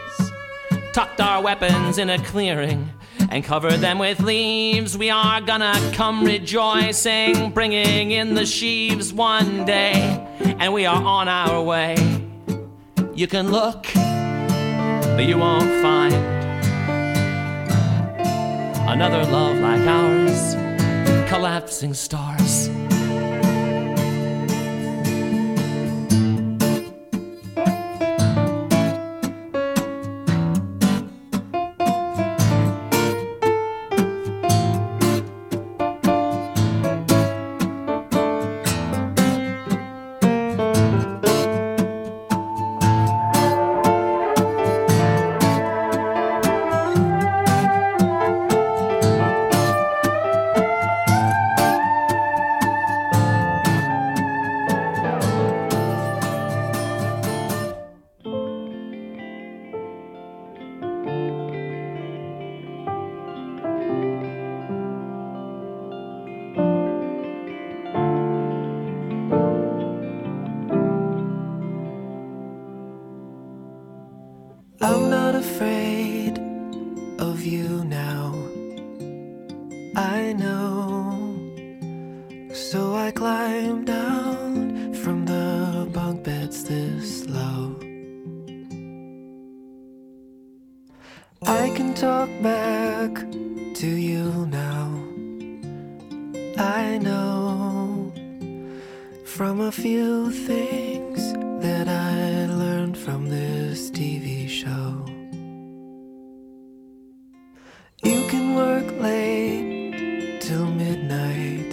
Tucked 0.95 1.21
our 1.21 1.43
weapons 1.43 1.99
in 1.99 2.09
a 2.09 2.19
clearing 2.25 2.89
and 3.31 3.45
cover 3.45 3.71
them 3.77 3.99
with 3.99 4.21
leaves. 4.21 4.99
We 4.99 5.11
are 5.11 5.41
gonna 5.41 5.75
come 5.95 6.25
rejoicing, 6.25 7.51
bringing 7.51 8.11
in 8.11 8.35
the 8.35 8.45
sheaves 8.45 9.13
one 9.13 9.65
day, 9.65 10.27
and 10.59 10.73
we 10.73 10.87
are 10.87 11.03
on 11.03 11.29
our 11.29 11.63
way. 11.63 11.97
You 13.15 13.27
can 13.27 13.51
look, 13.51 13.87
but 13.95 15.25
you 15.27 15.39
won't 15.39 15.71
find 15.83 16.15
another 18.89 19.25
love 19.31 19.57
like 19.59 19.87
ours, 19.87 20.55
collapsing 21.29 21.95
stars. 21.95 22.70
I 91.43 91.71
can 91.71 91.95
talk 91.95 92.29
back 92.43 93.15
to 93.81 93.87
you 93.87 94.47
now. 94.47 94.89
I 96.59 96.99
know 96.99 98.13
from 99.25 99.61
a 99.61 99.73
few 99.73 100.31
things 100.31 101.33
that 101.63 101.89
I 101.89 102.47
learned 102.47 102.99
from 102.99 103.29
this 103.29 103.91
TV 103.91 104.49
show. 104.49 105.07
You 108.03 108.27
can 108.29 108.55
work 108.55 108.87
late 109.01 110.41
till 110.41 110.67
midnight. 110.67 111.71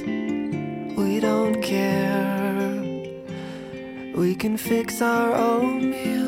We 0.98 1.20
don't 1.20 1.62
care. 1.62 2.82
We 4.16 4.34
can 4.36 4.56
fix 4.58 5.02
our 5.02 5.34
own 5.34 5.92
meals. 5.92 6.27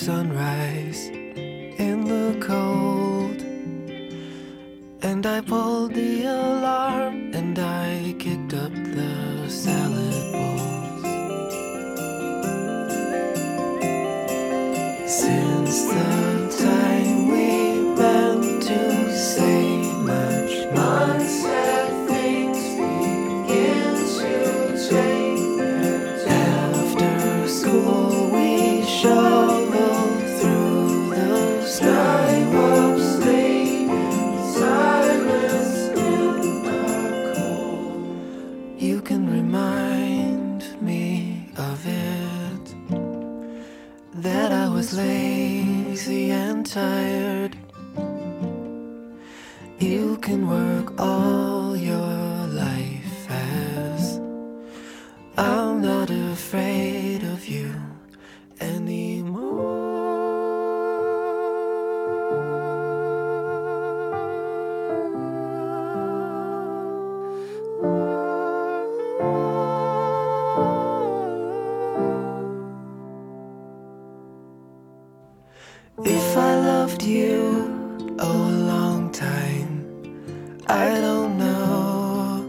sunrise 0.00 1.08
in 1.08 2.04
the 2.06 2.34
cold, 2.40 3.42
and 5.02 5.26
I 5.26 5.42
pull 5.42 5.79
If 76.04 76.36
I 76.36 76.54
loved 76.56 77.02
you 77.02 78.16
oh, 78.18 78.48
a 78.48 78.56
long 78.72 79.12
time, 79.12 80.62
I 80.66 81.00
don't 81.00 81.36
know. 81.36 82.46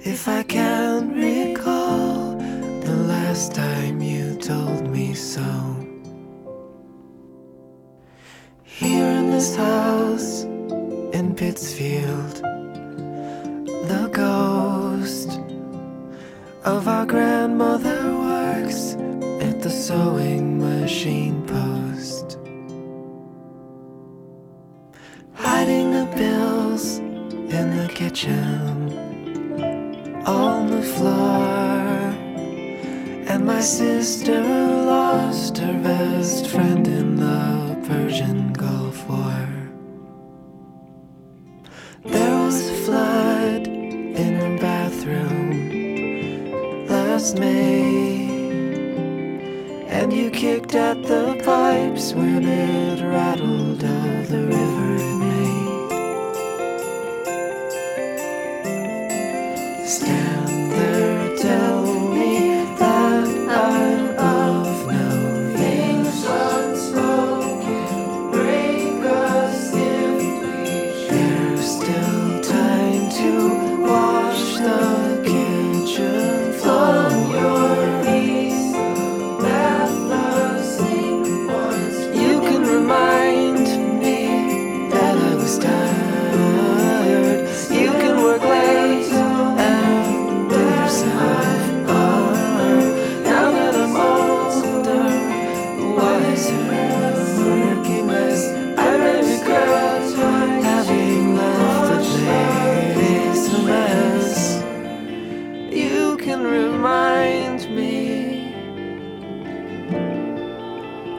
If 0.00 0.26
I 0.26 0.42
can 0.42 1.12
recall 1.14 2.36
the 2.80 2.96
last 2.96 3.54
time 3.54 4.00
you 4.00 4.36
told 4.36 4.88
me 4.88 5.12
so. 5.12 5.44
Here 8.62 9.10
in 9.20 9.30
this 9.30 9.54
house 9.54 10.44
in 11.12 11.34
Pittsfield, 11.36 12.36
the 13.92 14.08
ghost 14.12 15.40
of 16.64 16.88
our 16.88 17.04
grandmother 17.04 18.16
works 18.16 18.94
at 19.40 19.60
the 19.60 19.70
sewing 19.70 20.58
machine 20.58 21.46
post. 21.46 21.87
chance. 28.18 28.57
can 106.28 106.44
remind 106.44 107.60
me 107.74 108.52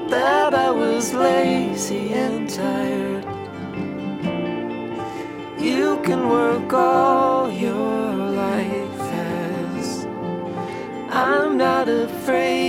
that 0.08 0.54
I 0.54 0.70
was 0.70 1.16
lazy 1.16 2.14
and 2.14 2.48
tired. 2.48 3.26
You 5.60 6.00
can 6.04 6.30
work 6.30 6.72
all 6.74 7.52
your 7.52 8.14
life 8.44 9.00
as 9.00 10.06
I'm 11.10 11.58
not 11.58 11.90
afraid. 11.90 12.69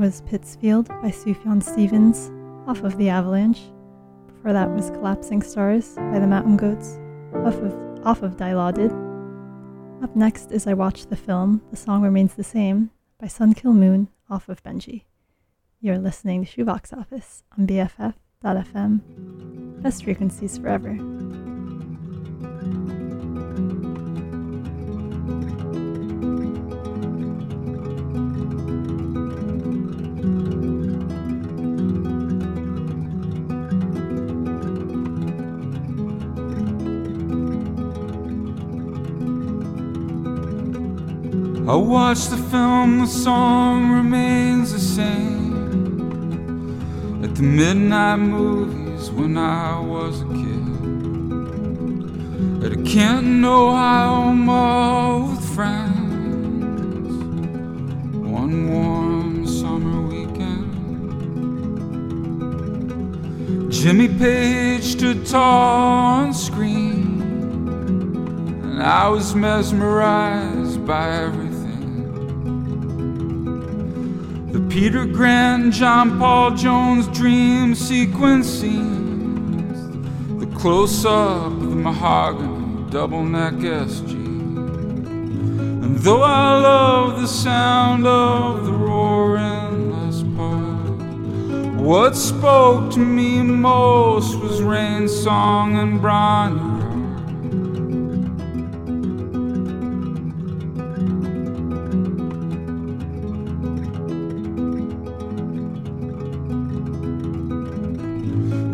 Was 0.00 0.22
Pittsfield 0.22 0.88
by 0.88 1.10
Sufjan 1.10 1.62
Stevens 1.62 2.30
off 2.66 2.82
of 2.84 2.96
The 2.96 3.10
Avalanche. 3.10 3.60
Before 4.28 4.54
that 4.54 4.70
was 4.70 4.88
Collapsing 4.88 5.42
Stars 5.42 5.94
by 5.94 6.18
the 6.18 6.26
Mountain 6.26 6.56
Goats 6.56 6.98
off 7.44 7.56
of, 7.56 8.06
off 8.06 8.22
of 8.22 8.38
Dilaudid. 8.38 8.92
Up 10.02 10.16
next 10.16 10.52
is 10.52 10.66
I 10.66 10.72
Watch 10.72 11.04
the 11.08 11.16
Film, 11.16 11.60
The 11.70 11.76
Song 11.76 12.00
Remains 12.00 12.32
the 12.32 12.42
Same 12.42 12.88
by 13.20 13.26
Sun 13.26 13.52
Kil 13.52 13.74
Moon 13.74 14.08
off 14.30 14.48
of 14.48 14.62
Benji. 14.62 15.02
You're 15.82 15.98
listening 15.98 16.46
to 16.46 16.50
Shoebox 16.50 16.94
Office 16.94 17.42
on 17.58 17.66
BFF.fm. 17.66 19.02
Best 19.82 20.04
frequencies 20.04 20.56
forever. 20.56 20.96
I 41.70 41.74
watched 41.76 42.30
the 42.30 42.36
film, 42.36 42.98
the 42.98 43.06
song 43.06 43.92
remains 43.92 44.72
the 44.72 44.80
same. 44.80 45.52
At 47.22 47.36
the 47.36 47.44
midnight 47.44 48.16
movies 48.16 49.08
when 49.12 49.38
I 49.38 49.78
was 49.78 50.22
a 50.22 50.24
kid. 50.40 50.66
At 52.64 52.72
a 52.72 52.82
Canton, 52.82 53.44
Ohio 53.44 54.32
mall 54.32 55.28
with 55.28 55.44
friends. 55.54 57.14
One 58.16 58.68
warm 58.72 59.46
summer 59.46 60.02
weekend. 60.08 60.72
Jimmy 63.72 64.08
Page 64.08 64.82
stood 64.82 65.24
tall 65.24 66.24
on 66.24 66.34
screen. 66.34 67.22
And 68.64 68.82
I 68.82 69.06
was 69.08 69.36
mesmerized 69.36 70.84
by 70.84 71.10
everything. 71.10 71.49
Peter 74.70 75.04
Grant, 75.04 75.74
John 75.74 76.16
Paul 76.16 76.52
Jones 76.52 77.08
dream 77.08 77.74
sequence 77.74 78.48
scenes. 78.48 79.98
The 80.38 80.46
close 80.56 81.04
up 81.04 81.46
of 81.46 81.60
the 81.70 81.74
mahogany 81.74 82.88
double 82.88 83.24
neck 83.24 83.54
SG. 83.54 84.12
And 84.14 85.98
though 85.98 86.22
I 86.22 86.60
love 86.60 87.20
the 87.20 87.26
sound 87.26 88.06
of 88.06 88.64
the 88.64 88.72
roaring 88.72 89.90
Les 89.90 90.22
Paul, 90.36 91.82
what 91.82 92.14
spoke 92.14 92.92
to 92.92 93.00
me 93.00 93.42
most 93.42 94.38
was 94.38 94.62
Rain 94.62 95.08
Song 95.08 95.78
and 95.78 96.00
Bronny 96.00 96.69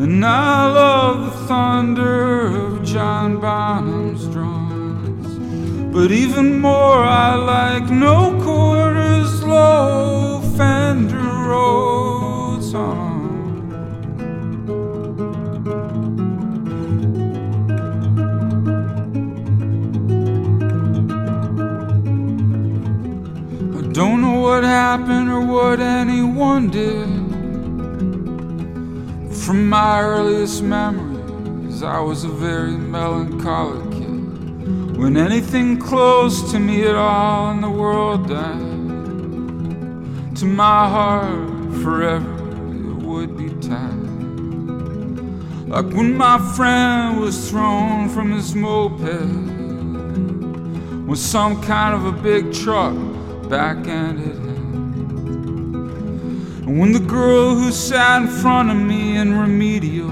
And 0.06 0.24
I 0.24 0.70
love 0.70 1.24
the 1.24 1.46
thunder 1.48 2.46
of 2.46 2.84
John 2.84 3.40
Bonham's 3.40 4.24
drums. 4.28 5.26
But 5.92 6.12
even 6.12 6.60
more, 6.60 7.02
I 7.02 7.34
like 7.34 7.90
No 7.90 8.40
Quarter's 8.40 9.40
slow 9.40 10.42
Fender 10.56 11.16
Rhodes 11.18 12.72
on. 12.72 13.66
I 23.76 23.82
don't 23.92 24.20
know 24.20 24.38
what 24.38 24.62
happened 24.62 25.28
or 25.30 25.40
what 25.40 25.80
anyone 25.80 26.70
did. 26.70 27.15
From 29.46 29.68
my 29.68 30.02
earliest 30.02 30.60
memories, 30.64 31.84
I 31.84 32.00
was 32.00 32.24
a 32.24 32.28
very 32.28 32.76
melancholic 32.76 33.92
kid. 33.92 34.96
When 34.96 35.16
anything 35.16 35.78
close 35.78 36.50
to 36.50 36.58
me 36.58 36.82
at 36.82 36.96
all 36.96 37.52
in 37.52 37.60
the 37.60 37.70
world 37.70 38.28
died, 38.28 38.58
to 40.38 40.46
my 40.46 40.88
heart 40.88 41.48
forever 41.80 42.26
it 42.90 42.96
would 43.04 43.36
be 43.36 43.50
tied. 43.64 44.08
Like 45.68 45.94
when 45.94 46.16
my 46.16 46.38
friend 46.56 47.20
was 47.20 47.48
thrown 47.48 48.08
from 48.08 48.32
his 48.32 48.52
moped 48.56 48.98
with 51.06 51.20
some 51.20 51.62
kind 51.62 51.94
of 51.94 52.04
a 52.04 52.10
big 52.10 52.52
truck 52.52 52.96
back-ended 53.48 54.34
him. 54.38 54.45
And 56.66 56.80
when 56.80 56.90
the 56.90 56.98
girl 56.98 57.54
who 57.54 57.70
sat 57.70 58.22
in 58.22 58.28
front 58.28 58.70
of 58.70 58.76
me 58.76 59.16
in 59.16 59.38
remedial 59.38 60.10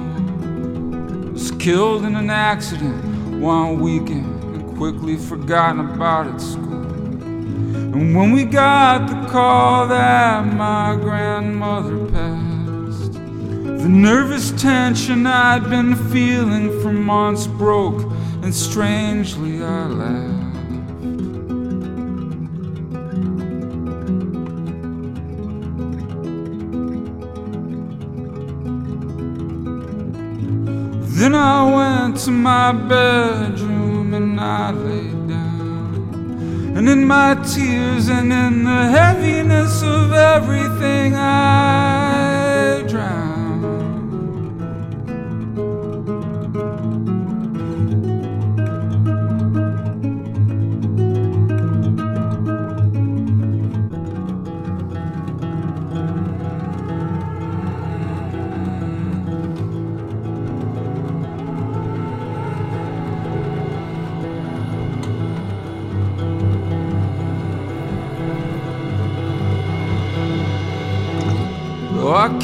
was 1.32 1.50
killed 1.50 2.04
in 2.04 2.14
an 2.14 2.30
accident 2.30 3.40
one 3.40 3.80
weekend 3.80 4.44
and 4.54 4.76
quickly 4.76 5.16
forgotten 5.16 5.80
about 5.80 6.28
at 6.28 6.40
school. 6.40 6.84
And 6.84 8.14
when 8.14 8.30
we 8.30 8.44
got 8.44 9.08
the 9.08 9.28
call 9.32 9.88
that 9.88 10.46
my 10.46 10.94
grandmother 10.94 12.06
passed, 12.12 13.14
the 13.14 13.88
nervous 13.88 14.52
tension 14.52 15.26
I'd 15.26 15.68
been 15.68 15.96
feeling 16.12 16.80
for 16.80 16.92
months 16.92 17.48
broke, 17.48 18.00
and 18.42 18.54
strangely 18.54 19.60
I 19.60 19.86
laughed. 19.86 20.33
I 31.46 31.62
went 31.76 32.16
to 32.24 32.30
my 32.30 32.72
bedroom 32.72 34.14
and 34.14 34.40
I 34.40 34.70
laid 34.70 35.28
down. 35.28 36.74
And 36.74 36.88
in 36.88 37.04
my 37.06 37.34
tears 37.34 38.08
and 38.08 38.32
in 38.32 38.64
the 38.64 38.88
heaviness 38.88 39.82
of 39.82 40.14
everything, 40.14 41.14
I 41.14 42.82
drowned. 42.88 43.33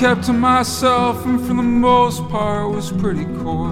Kept 0.00 0.24
to 0.24 0.32
myself 0.32 1.26
and 1.26 1.38
for 1.38 1.48
the 1.48 1.62
most 1.62 2.26
part 2.30 2.70
was 2.70 2.90
pretty 2.90 3.26
coy. 3.42 3.68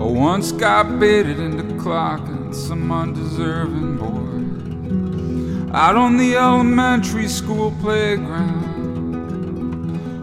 I 0.00 0.04
once 0.04 0.52
got 0.52 1.00
baited 1.00 1.40
into 1.40 1.64
clocking 1.74 2.54
some 2.54 2.92
undeserving 2.92 3.96
boy 3.96 5.74
out 5.76 5.96
on 5.96 6.18
the 6.18 6.36
elementary 6.36 7.26
school 7.26 7.74
playground. 7.80 8.62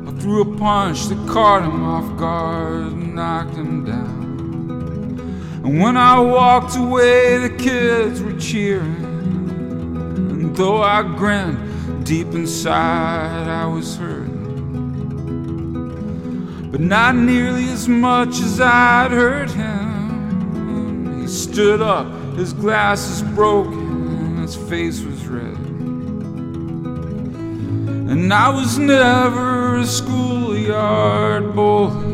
I 0.07 0.11
threw 0.21 0.43
a 0.43 0.57
punch 0.59 1.07
that 1.07 1.27
caught 1.27 1.63
him 1.63 1.83
off 1.83 2.17
guard 2.17 2.93
and 2.93 3.15
knocked 3.15 3.55
him 3.55 3.83
down. 3.83 5.19
And 5.65 5.81
when 5.81 5.97
I 5.97 6.17
walked 6.19 6.77
away, 6.77 7.37
the 7.37 7.49
kids 7.49 8.23
were 8.23 8.39
cheering. 8.39 8.95
And 10.31 10.55
though 10.55 10.81
I 10.81 11.01
grinned, 11.03 11.64
deep 12.05 12.33
inside 12.35 13.47
I 13.47 13.65
was 13.65 13.97
hurting. 13.97 14.43
But 16.71 16.79
not 16.79 17.15
nearly 17.15 17.67
as 17.69 17.87
much 17.87 18.39
as 18.41 18.61
I'd 18.61 19.09
hurt 19.09 19.49
him. 19.49 21.19
He 21.19 21.27
stood 21.27 21.81
up, 21.81 22.05
his 22.35 22.53
glasses 22.53 23.23
broken, 23.33 24.37
his 24.37 24.55
face 24.55 25.01
was 25.01 25.25
red. 25.25 25.57
And 28.11 28.31
I 28.31 28.49
was 28.49 28.77
never 28.77 29.77
a 29.77 29.85
schoolyard 29.87 31.55
bully. 31.55 32.13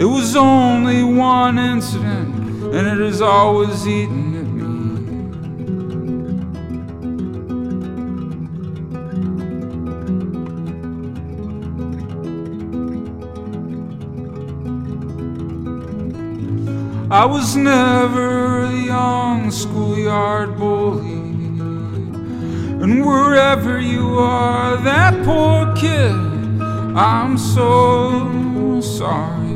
It 0.00 0.06
was 0.06 0.34
only 0.34 1.04
one 1.04 1.58
incident, 1.58 2.74
and 2.74 2.86
it 2.86 3.00
has 3.04 3.20
always 3.20 3.86
eaten 3.86 4.21
I 17.22 17.24
was 17.24 17.54
never 17.54 18.64
a 18.64 18.72
young 18.72 19.52
schoolyard 19.52 20.58
bully. 20.58 21.22
And 22.82 23.06
wherever 23.06 23.78
you 23.78 24.18
are, 24.18 24.76
that 24.78 25.14
poor 25.24 25.72
kid, 25.76 26.16
I'm 26.98 27.38
so 27.38 28.80
sorry. 28.80 29.54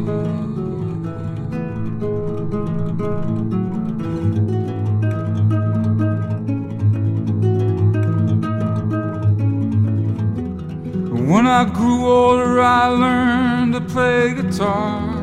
When 11.32 11.48
I 11.48 11.64
grew 11.64 12.06
older, 12.06 12.60
I 12.60 12.86
learned 12.86 13.74
to 13.74 13.80
play 13.80 14.34
guitar 14.34 15.15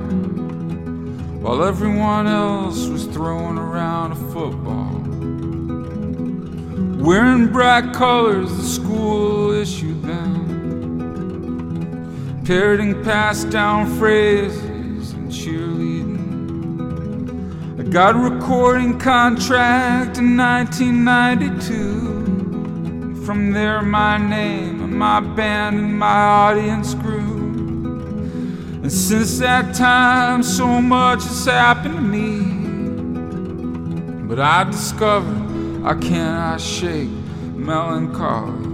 while 1.44 1.62
everyone 1.62 2.26
else 2.26 2.88
was 2.88 3.06
throwing 3.06 3.58
around 3.58 4.14
a 4.14 4.16
football. 4.16 4.94
Wearing 7.04 7.52
bright 7.52 7.94
colors 7.94 8.56
the 8.56 8.64
school 8.64 9.52
issued 9.52 10.02
them, 10.04 11.34
parroting 12.46 13.04
passed 13.04 13.50
down 13.50 13.94
phrases 14.00 15.12
and 15.12 15.30
cheerleading. 15.30 16.14
I 17.78 17.84
got 17.90 18.16
a 18.16 18.20
recording 18.20 18.98
contract 18.98 20.18
in 20.18 20.38
1992. 20.38 23.26
From 23.26 23.52
there, 23.52 23.82
my 23.82 24.18
name 24.18 24.82
and 24.82 24.94
my 24.94 25.20
band 25.20 25.78
and 25.78 26.00
my 26.00 26.08
audience 26.08 26.94
grew. 26.94 27.23
And 28.84 28.92
since 28.92 29.40
that 29.40 29.74
time, 29.74 30.44
so 30.44 30.82
much 30.82 31.24
has 31.24 31.46
happened 31.46 31.96
to 31.96 32.02
me. 32.02 32.42
But 34.28 34.42
I 34.42 34.66
discovered 34.66 35.86
I 35.86 35.94
cannot 35.96 36.60
shake 36.60 37.08
melancholy. 37.56 38.72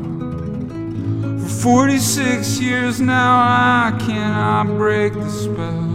For 1.44 1.50
46 1.50 2.60
years 2.60 3.00
now, 3.00 3.38
I 3.38 3.96
cannot 4.00 4.78
break 4.80 5.14
the 5.14 5.30
spell. 5.30 5.90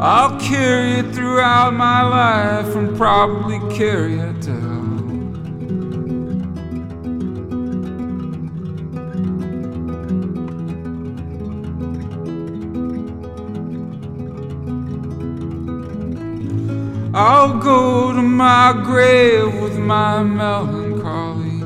I'll 0.00 0.38
carry 0.38 1.00
it 1.00 1.12
throughout 1.12 1.74
my 1.74 2.02
life 2.02 2.76
and 2.76 2.96
probably 2.96 3.58
carry 3.76 4.20
it 4.20 4.40
to 4.42 4.52
hell. 4.52 4.81
I'll 17.14 17.58
go 17.58 18.10
to 18.14 18.22
my 18.22 18.72
grave 18.82 19.60
with 19.60 19.76
my 19.76 20.22
melancholy, 20.22 21.60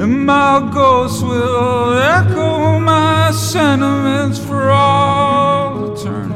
and 0.00 0.24
my 0.24 0.70
ghost 0.72 1.24
will 1.24 1.94
echo 1.98 2.78
my 2.78 3.32
sentiments 3.32 4.38
for 4.38 4.70
all 4.70 5.92
eternity. 5.92 6.29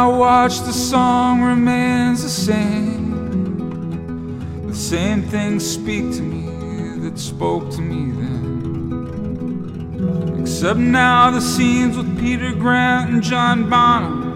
I 0.00 0.06
watch 0.06 0.60
the 0.60 0.72
song 0.72 1.42
remains 1.42 2.22
the 2.22 2.30
same. 2.30 3.10
The 4.66 4.74
same 4.74 5.22
things 5.24 5.70
speak 5.70 6.14
to 6.14 6.22
me 6.22 6.46
that 7.00 7.18
spoke 7.18 7.68
to 7.72 7.82
me 7.82 8.12
then. 8.12 10.38
Except 10.40 10.80
now 10.80 11.30
the 11.30 11.42
scenes 11.42 11.98
with 11.98 12.18
Peter 12.18 12.54
Grant 12.54 13.10
and 13.10 13.22
John 13.22 13.68
Bonham 13.68 14.32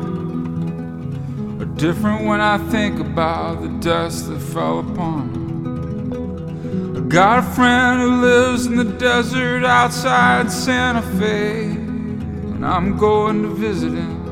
are 1.63 1.71
different 1.79 2.27
when 2.27 2.43
I 2.43 2.59
think 2.69 3.01
about 3.01 3.63
the 3.63 3.69
dust 3.81 4.29
that 4.29 4.41
fell 4.41 4.81
upon 4.81 5.33
them. 5.33 6.95
I 6.95 7.01
got 7.09 7.39
a 7.39 7.43
friend 7.43 8.03
who 8.03 8.21
lives 8.21 8.67
in 8.67 8.77
the 8.77 8.85
desert 8.85 9.65
outside 9.65 10.53
Santa 10.53 11.01
Fe, 11.19 11.71
and 11.71 12.67
I'm 12.67 12.99
going 12.99 13.41
to 13.45 13.49
visit 13.49 13.93
him 13.93 14.24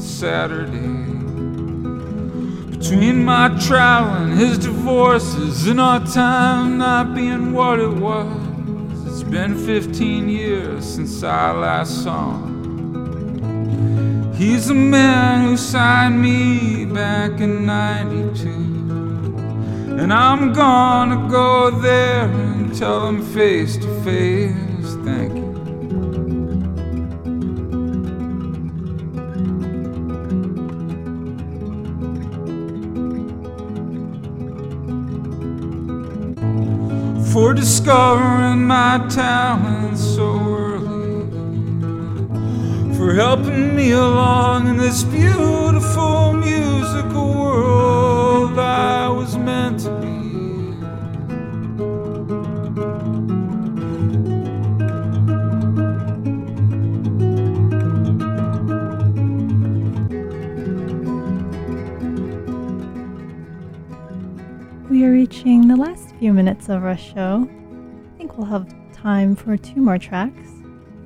Saturday. 0.00 1.18
Between 2.70 3.24
my 3.24 3.48
traveling, 3.66 4.36
his 4.36 4.58
divorces, 4.58 5.66
and 5.66 5.80
our 5.80 6.04
time 6.06 6.78
not 6.78 7.14
being 7.14 7.52
what 7.52 7.80
it 7.80 7.92
was, 7.92 9.06
it's 9.06 9.22
been 9.22 9.56
15 9.56 10.28
years 10.28 10.84
since 10.84 11.22
I 11.22 11.52
last 11.52 12.02
saw 12.04 12.34
him. 12.44 14.32
He's 14.34 14.68
the 14.68 14.74
man 14.74 15.44
who 15.44 15.56
signed 15.56 16.22
me 16.22 16.84
back 16.84 17.40
in 17.40 17.66
92. 17.66 18.48
And 19.98 20.12
I'm 20.12 20.52
gonna 20.52 21.28
go 21.28 21.70
there 21.70 22.26
and 22.26 22.72
tell 22.72 23.08
him 23.08 23.20
face 23.34 23.76
to 23.78 23.88
face, 24.04 24.94
thank 25.04 25.37
discovering 37.58 38.64
my 38.68 39.04
talent 39.08 39.98
so 39.98 40.28
early, 40.46 41.26
for 42.96 43.12
helping 43.14 43.74
me 43.74 43.90
along 43.90 44.68
in 44.68 44.76
this 44.76 45.02
beautiful 45.02 46.34
musical 46.34 47.34
world 47.34 48.56
I 48.60 49.08
was 49.08 49.36
meant 49.36 49.80
to 49.80 49.90
be. 50.00 50.06
We 64.88 65.04
are 65.04 65.10
reaching 65.12 65.66
the 65.66 65.76
last 65.76 65.97
few 66.18 66.32
minutes 66.32 66.68
of 66.68 66.82
our 66.82 66.96
show. 66.96 67.48
I 67.48 68.18
think 68.18 68.36
we'll 68.36 68.46
have 68.48 68.74
time 68.92 69.36
for 69.36 69.56
two 69.56 69.80
more 69.80 69.98
tracks 69.98 70.50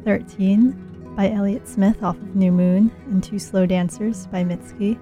13 0.05 1.15
by 1.15 1.31
Elliott 1.31 1.69
Smith 1.69 2.03
off 2.03 2.17
of 2.17 2.35
New 2.35 2.51
Moon, 2.51 2.91
and 3.07 3.23
Two 3.23 3.39
Slow 3.39 3.67
Dancers 3.67 4.27
by 4.29 4.43
Mitski 4.43 4.99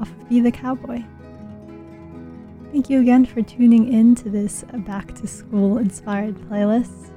off 0.00 0.10
of 0.10 0.28
Be 0.30 0.40
the 0.40 0.50
Cowboy. 0.50 1.04
Thank 2.72 2.88
you 2.88 3.02
again 3.02 3.26
for 3.26 3.42
tuning 3.42 3.92
in 3.92 4.14
to 4.14 4.30
this 4.30 4.64
back 4.86 5.14
to 5.16 5.26
school 5.26 5.76
inspired 5.76 6.34
playlist. 6.48 7.12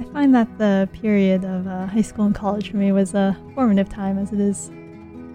I 0.00 0.04
find 0.12 0.34
that 0.34 0.58
the 0.58 0.88
period 0.94 1.44
of 1.44 1.68
uh, 1.68 1.86
high 1.86 2.02
school 2.02 2.26
and 2.26 2.34
college 2.34 2.72
for 2.72 2.76
me 2.76 2.90
was 2.90 3.14
a 3.14 3.38
formative 3.54 3.88
time, 3.88 4.18
as 4.18 4.32
it 4.32 4.40
is 4.40 4.66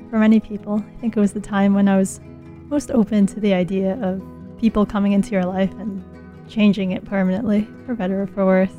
for 0.10 0.20
many 0.20 0.42
people. 0.42 0.84
I 0.86 1.00
think 1.00 1.16
it 1.16 1.22
was 1.22 1.32
the 1.32 1.40
time 1.40 1.74
when 1.74 1.88
I 1.88 1.98
was 1.98 2.20
most 2.66 2.92
open 2.92 3.26
to 3.28 3.40
the 3.40 3.54
idea 3.54 3.94
of 4.02 4.22
people 4.62 4.86
coming 4.86 5.12
into 5.12 5.32
your 5.32 5.44
life 5.44 5.72
and 5.74 6.04
changing 6.48 6.92
it 6.92 7.04
permanently, 7.04 7.68
for 7.86 7.96
better 7.96 8.22
or 8.22 8.28
for 8.28 8.46
worse, 8.46 8.74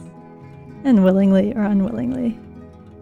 and 0.84 1.02
willingly 1.04 1.52
or 1.54 1.62
unwillingly. 1.62 2.38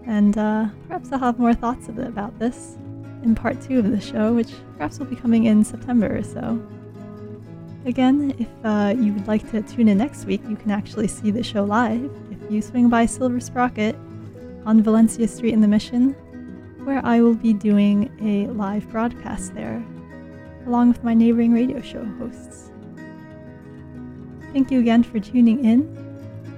And 0.07 0.37
uh, 0.39 0.69
perhaps 0.89 1.13
I'll 1.13 1.19
have 1.19 1.39
more 1.39 1.55
thoughts 1.55 1.89
about 1.89 2.39
this 2.39 2.79
in 3.23 3.35
part 3.35 3.61
two 3.61 3.79
of 3.79 3.91
the 3.91 4.01
show, 4.01 4.33
which 4.33 4.53
perhaps 4.77 4.99
will 4.99 5.07
be 5.07 5.15
coming 5.15 5.45
in 5.45 5.63
September 5.63 6.17
or 6.17 6.23
so. 6.23 6.61
Again, 7.85 8.35
if 8.39 8.49
uh, 8.65 8.95
you 8.97 9.13
would 9.13 9.29
like 9.29 9.51
to 9.51 9.61
tune 9.63 9.89
in 9.89 9.99
next 9.99 10.25
week, 10.25 10.43
you 10.49 10.57
can 10.57 10.71
actually 10.71 11.09
see 11.09 11.31
the 11.31 11.43
show 11.43 11.65
live 11.65 12.11
if 12.31 12.51
you 12.51 12.63
swing 12.63 12.89
by 12.89 13.05
Silver 13.07 13.41
Sprocket 13.41 13.95
on 14.65 14.83
Valencia 14.83 15.29
Street 15.29 15.53
in 15.53 15.61
the 15.61 15.69
Mission, 15.69 16.13
where 16.85 17.05
I 17.05 17.21
will 17.21 17.35
be 17.35 17.53
doing 17.53 18.11
a 18.23 18.51
live 18.53 18.89
broadcast 18.91 19.55
there, 19.55 19.85
along 20.67 20.89
with 20.89 21.05
my 21.05 21.13
neighboring 21.13 21.53
radio 21.53 21.81
show 21.81 22.05
hosts. 22.19 22.70
Thank 24.53 24.71
you 24.71 24.81
again 24.81 25.03
for 25.03 25.21
tuning 25.21 25.65
in. 25.65 25.97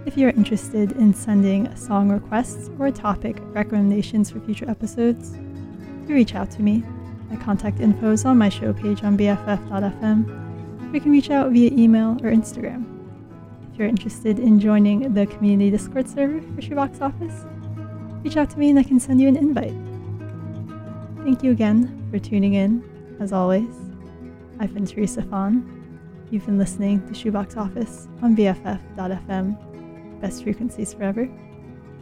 If 0.07 0.16
you're 0.16 0.30
interested 0.30 0.93
in 0.93 1.12
sending 1.12 1.74
song 1.76 2.09
requests 2.09 2.70
or 2.78 2.90
topic 2.90 3.36
recommendations 3.53 4.30
for 4.30 4.40
future 4.40 4.68
episodes, 4.68 5.36
you 6.09 6.14
reach 6.14 6.34
out 6.34 6.51
to 6.53 6.62
me 6.62 6.82
My 7.30 7.36
contact 7.36 7.80
info 7.80 8.12
is 8.12 8.24
on 8.24 8.36
my 8.36 8.49
show 8.49 8.72
page 8.72 9.05
on 9.05 9.16
BFF.fm, 9.16 10.43
you 10.93 11.01
can 11.01 11.12
reach 11.12 11.30
out 11.30 11.51
via 11.51 11.70
email 11.72 12.12
or 12.22 12.30
Instagram. 12.30 12.84
If 13.72 13.78
you're 13.78 13.88
interested 13.88 14.38
in 14.38 14.61
joining 14.61 15.14
the 15.14 15.26
community 15.26 15.70
Discord 15.70 16.09
server 16.09 16.43
for 16.55 16.61
Shoebox 16.61 17.01
Office, 17.01 17.47
reach 18.22 18.36
out 18.36 18.51
to 18.51 18.59
me 18.59 18.68
and 18.68 18.78
I 18.78 18.82
can 18.82 19.01
send 19.01 19.20
you 19.20 19.28
an 19.28 19.36
invite. 19.36 19.74
Thank 21.24 21.43
you 21.43 21.51
again 21.53 22.07
for 22.11 22.18
tuning 22.18 22.55
in. 22.55 22.84
As 23.20 23.32
always, 23.32 23.74
I've 24.61 24.74
been 24.74 24.84
Teresa 24.84 25.22
Fawn. 25.22 25.82
You've 26.33 26.47
been 26.47 26.57
listening 26.57 27.07
to 27.09 27.12
Shoebox 27.12 27.59
Office 27.59 28.09
on 28.22 28.35
BFF.fm, 28.35 30.18
best 30.22 30.43
frequencies 30.43 30.95
forever. 30.95 31.28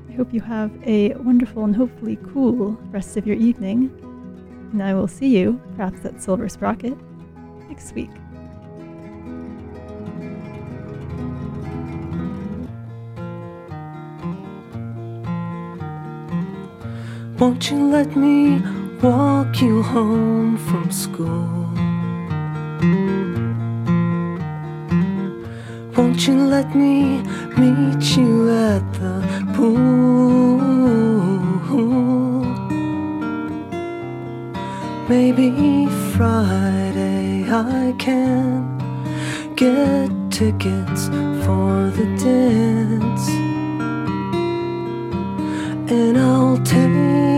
I 0.09 0.13
hope 0.13 0.33
you 0.33 0.41
have 0.41 0.71
a 0.87 1.15
wonderful 1.15 1.65
and 1.65 1.75
hopefully 1.75 2.17
cool 2.33 2.79
rest 2.93 3.17
of 3.17 3.27
your 3.27 3.35
evening, 3.35 3.91
and 4.71 4.85
I 4.85 4.95
will 4.95 5.09
see 5.09 5.37
you, 5.37 5.61
perhaps 5.75 6.05
at 6.05 6.23
Silver 6.23 6.49
Sprocket, 6.49 6.97
next 7.69 7.93
week. 7.97 8.09
Won't 17.41 17.69
you 17.69 17.85
let 17.91 18.15
me 18.15 18.63
walk 19.03 19.61
you 19.61 19.83
home 19.83 20.57
from 20.57 20.93
school? 20.93 21.60
Won't 26.11 26.27
you 26.27 26.35
let 26.35 26.75
me 26.75 27.23
meet 27.57 28.17
you 28.17 28.51
at 28.51 28.83
the 28.95 29.23
pool? 29.55 30.59
Maybe 35.09 35.87
Friday 36.17 37.49
I 37.49 37.95
can 37.97 38.77
get 39.55 40.11
tickets 40.33 41.07
for 41.45 41.93
the 41.95 42.07
dance 42.19 43.29
and 45.93 46.19
I'll 46.19 46.59
take 46.65 47.30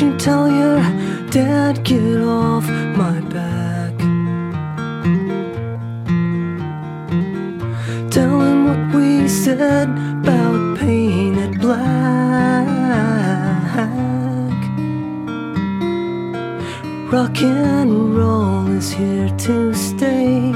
You 0.00 0.16
tell 0.18 0.50
your 0.50 0.80
dad 1.30 1.84
get 1.84 2.20
off 2.20 2.66
my 2.96 3.20
back? 3.30 3.96
Tell 8.10 8.40
him 8.40 8.66
what 8.66 8.96
we 8.96 9.28
said 9.28 9.88
about 9.88 10.78
painted 10.78 11.60
black. 11.60 12.66
Rock 17.12 17.40
and 17.42 18.16
roll 18.16 18.66
is 18.72 18.90
here 18.90 19.28
to 19.46 19.72
stay. 19.74 20.50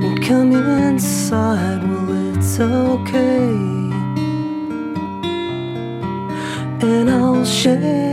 We'll 0.00 0.20
come 0.20 0.50
inside, 0.50 1.80
well, 1.88 2.34
it's 2.36 2.58
okay. 2.58 3.54
And 6.82 7.08
I'll 7.08 7.44
shake 7.44 8.09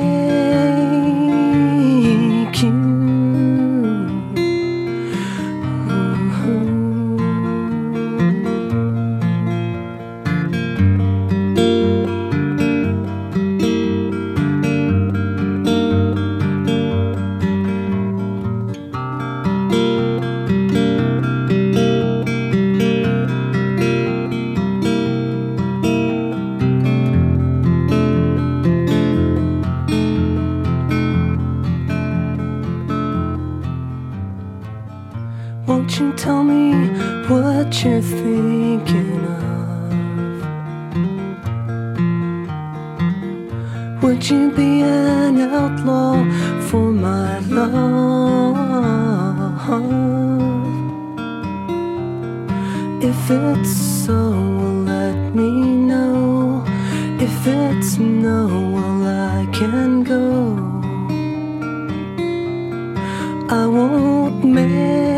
go. 60.03 60.57
I 63.49 63.65
won't 63.65 64.43
make 64.43 65.16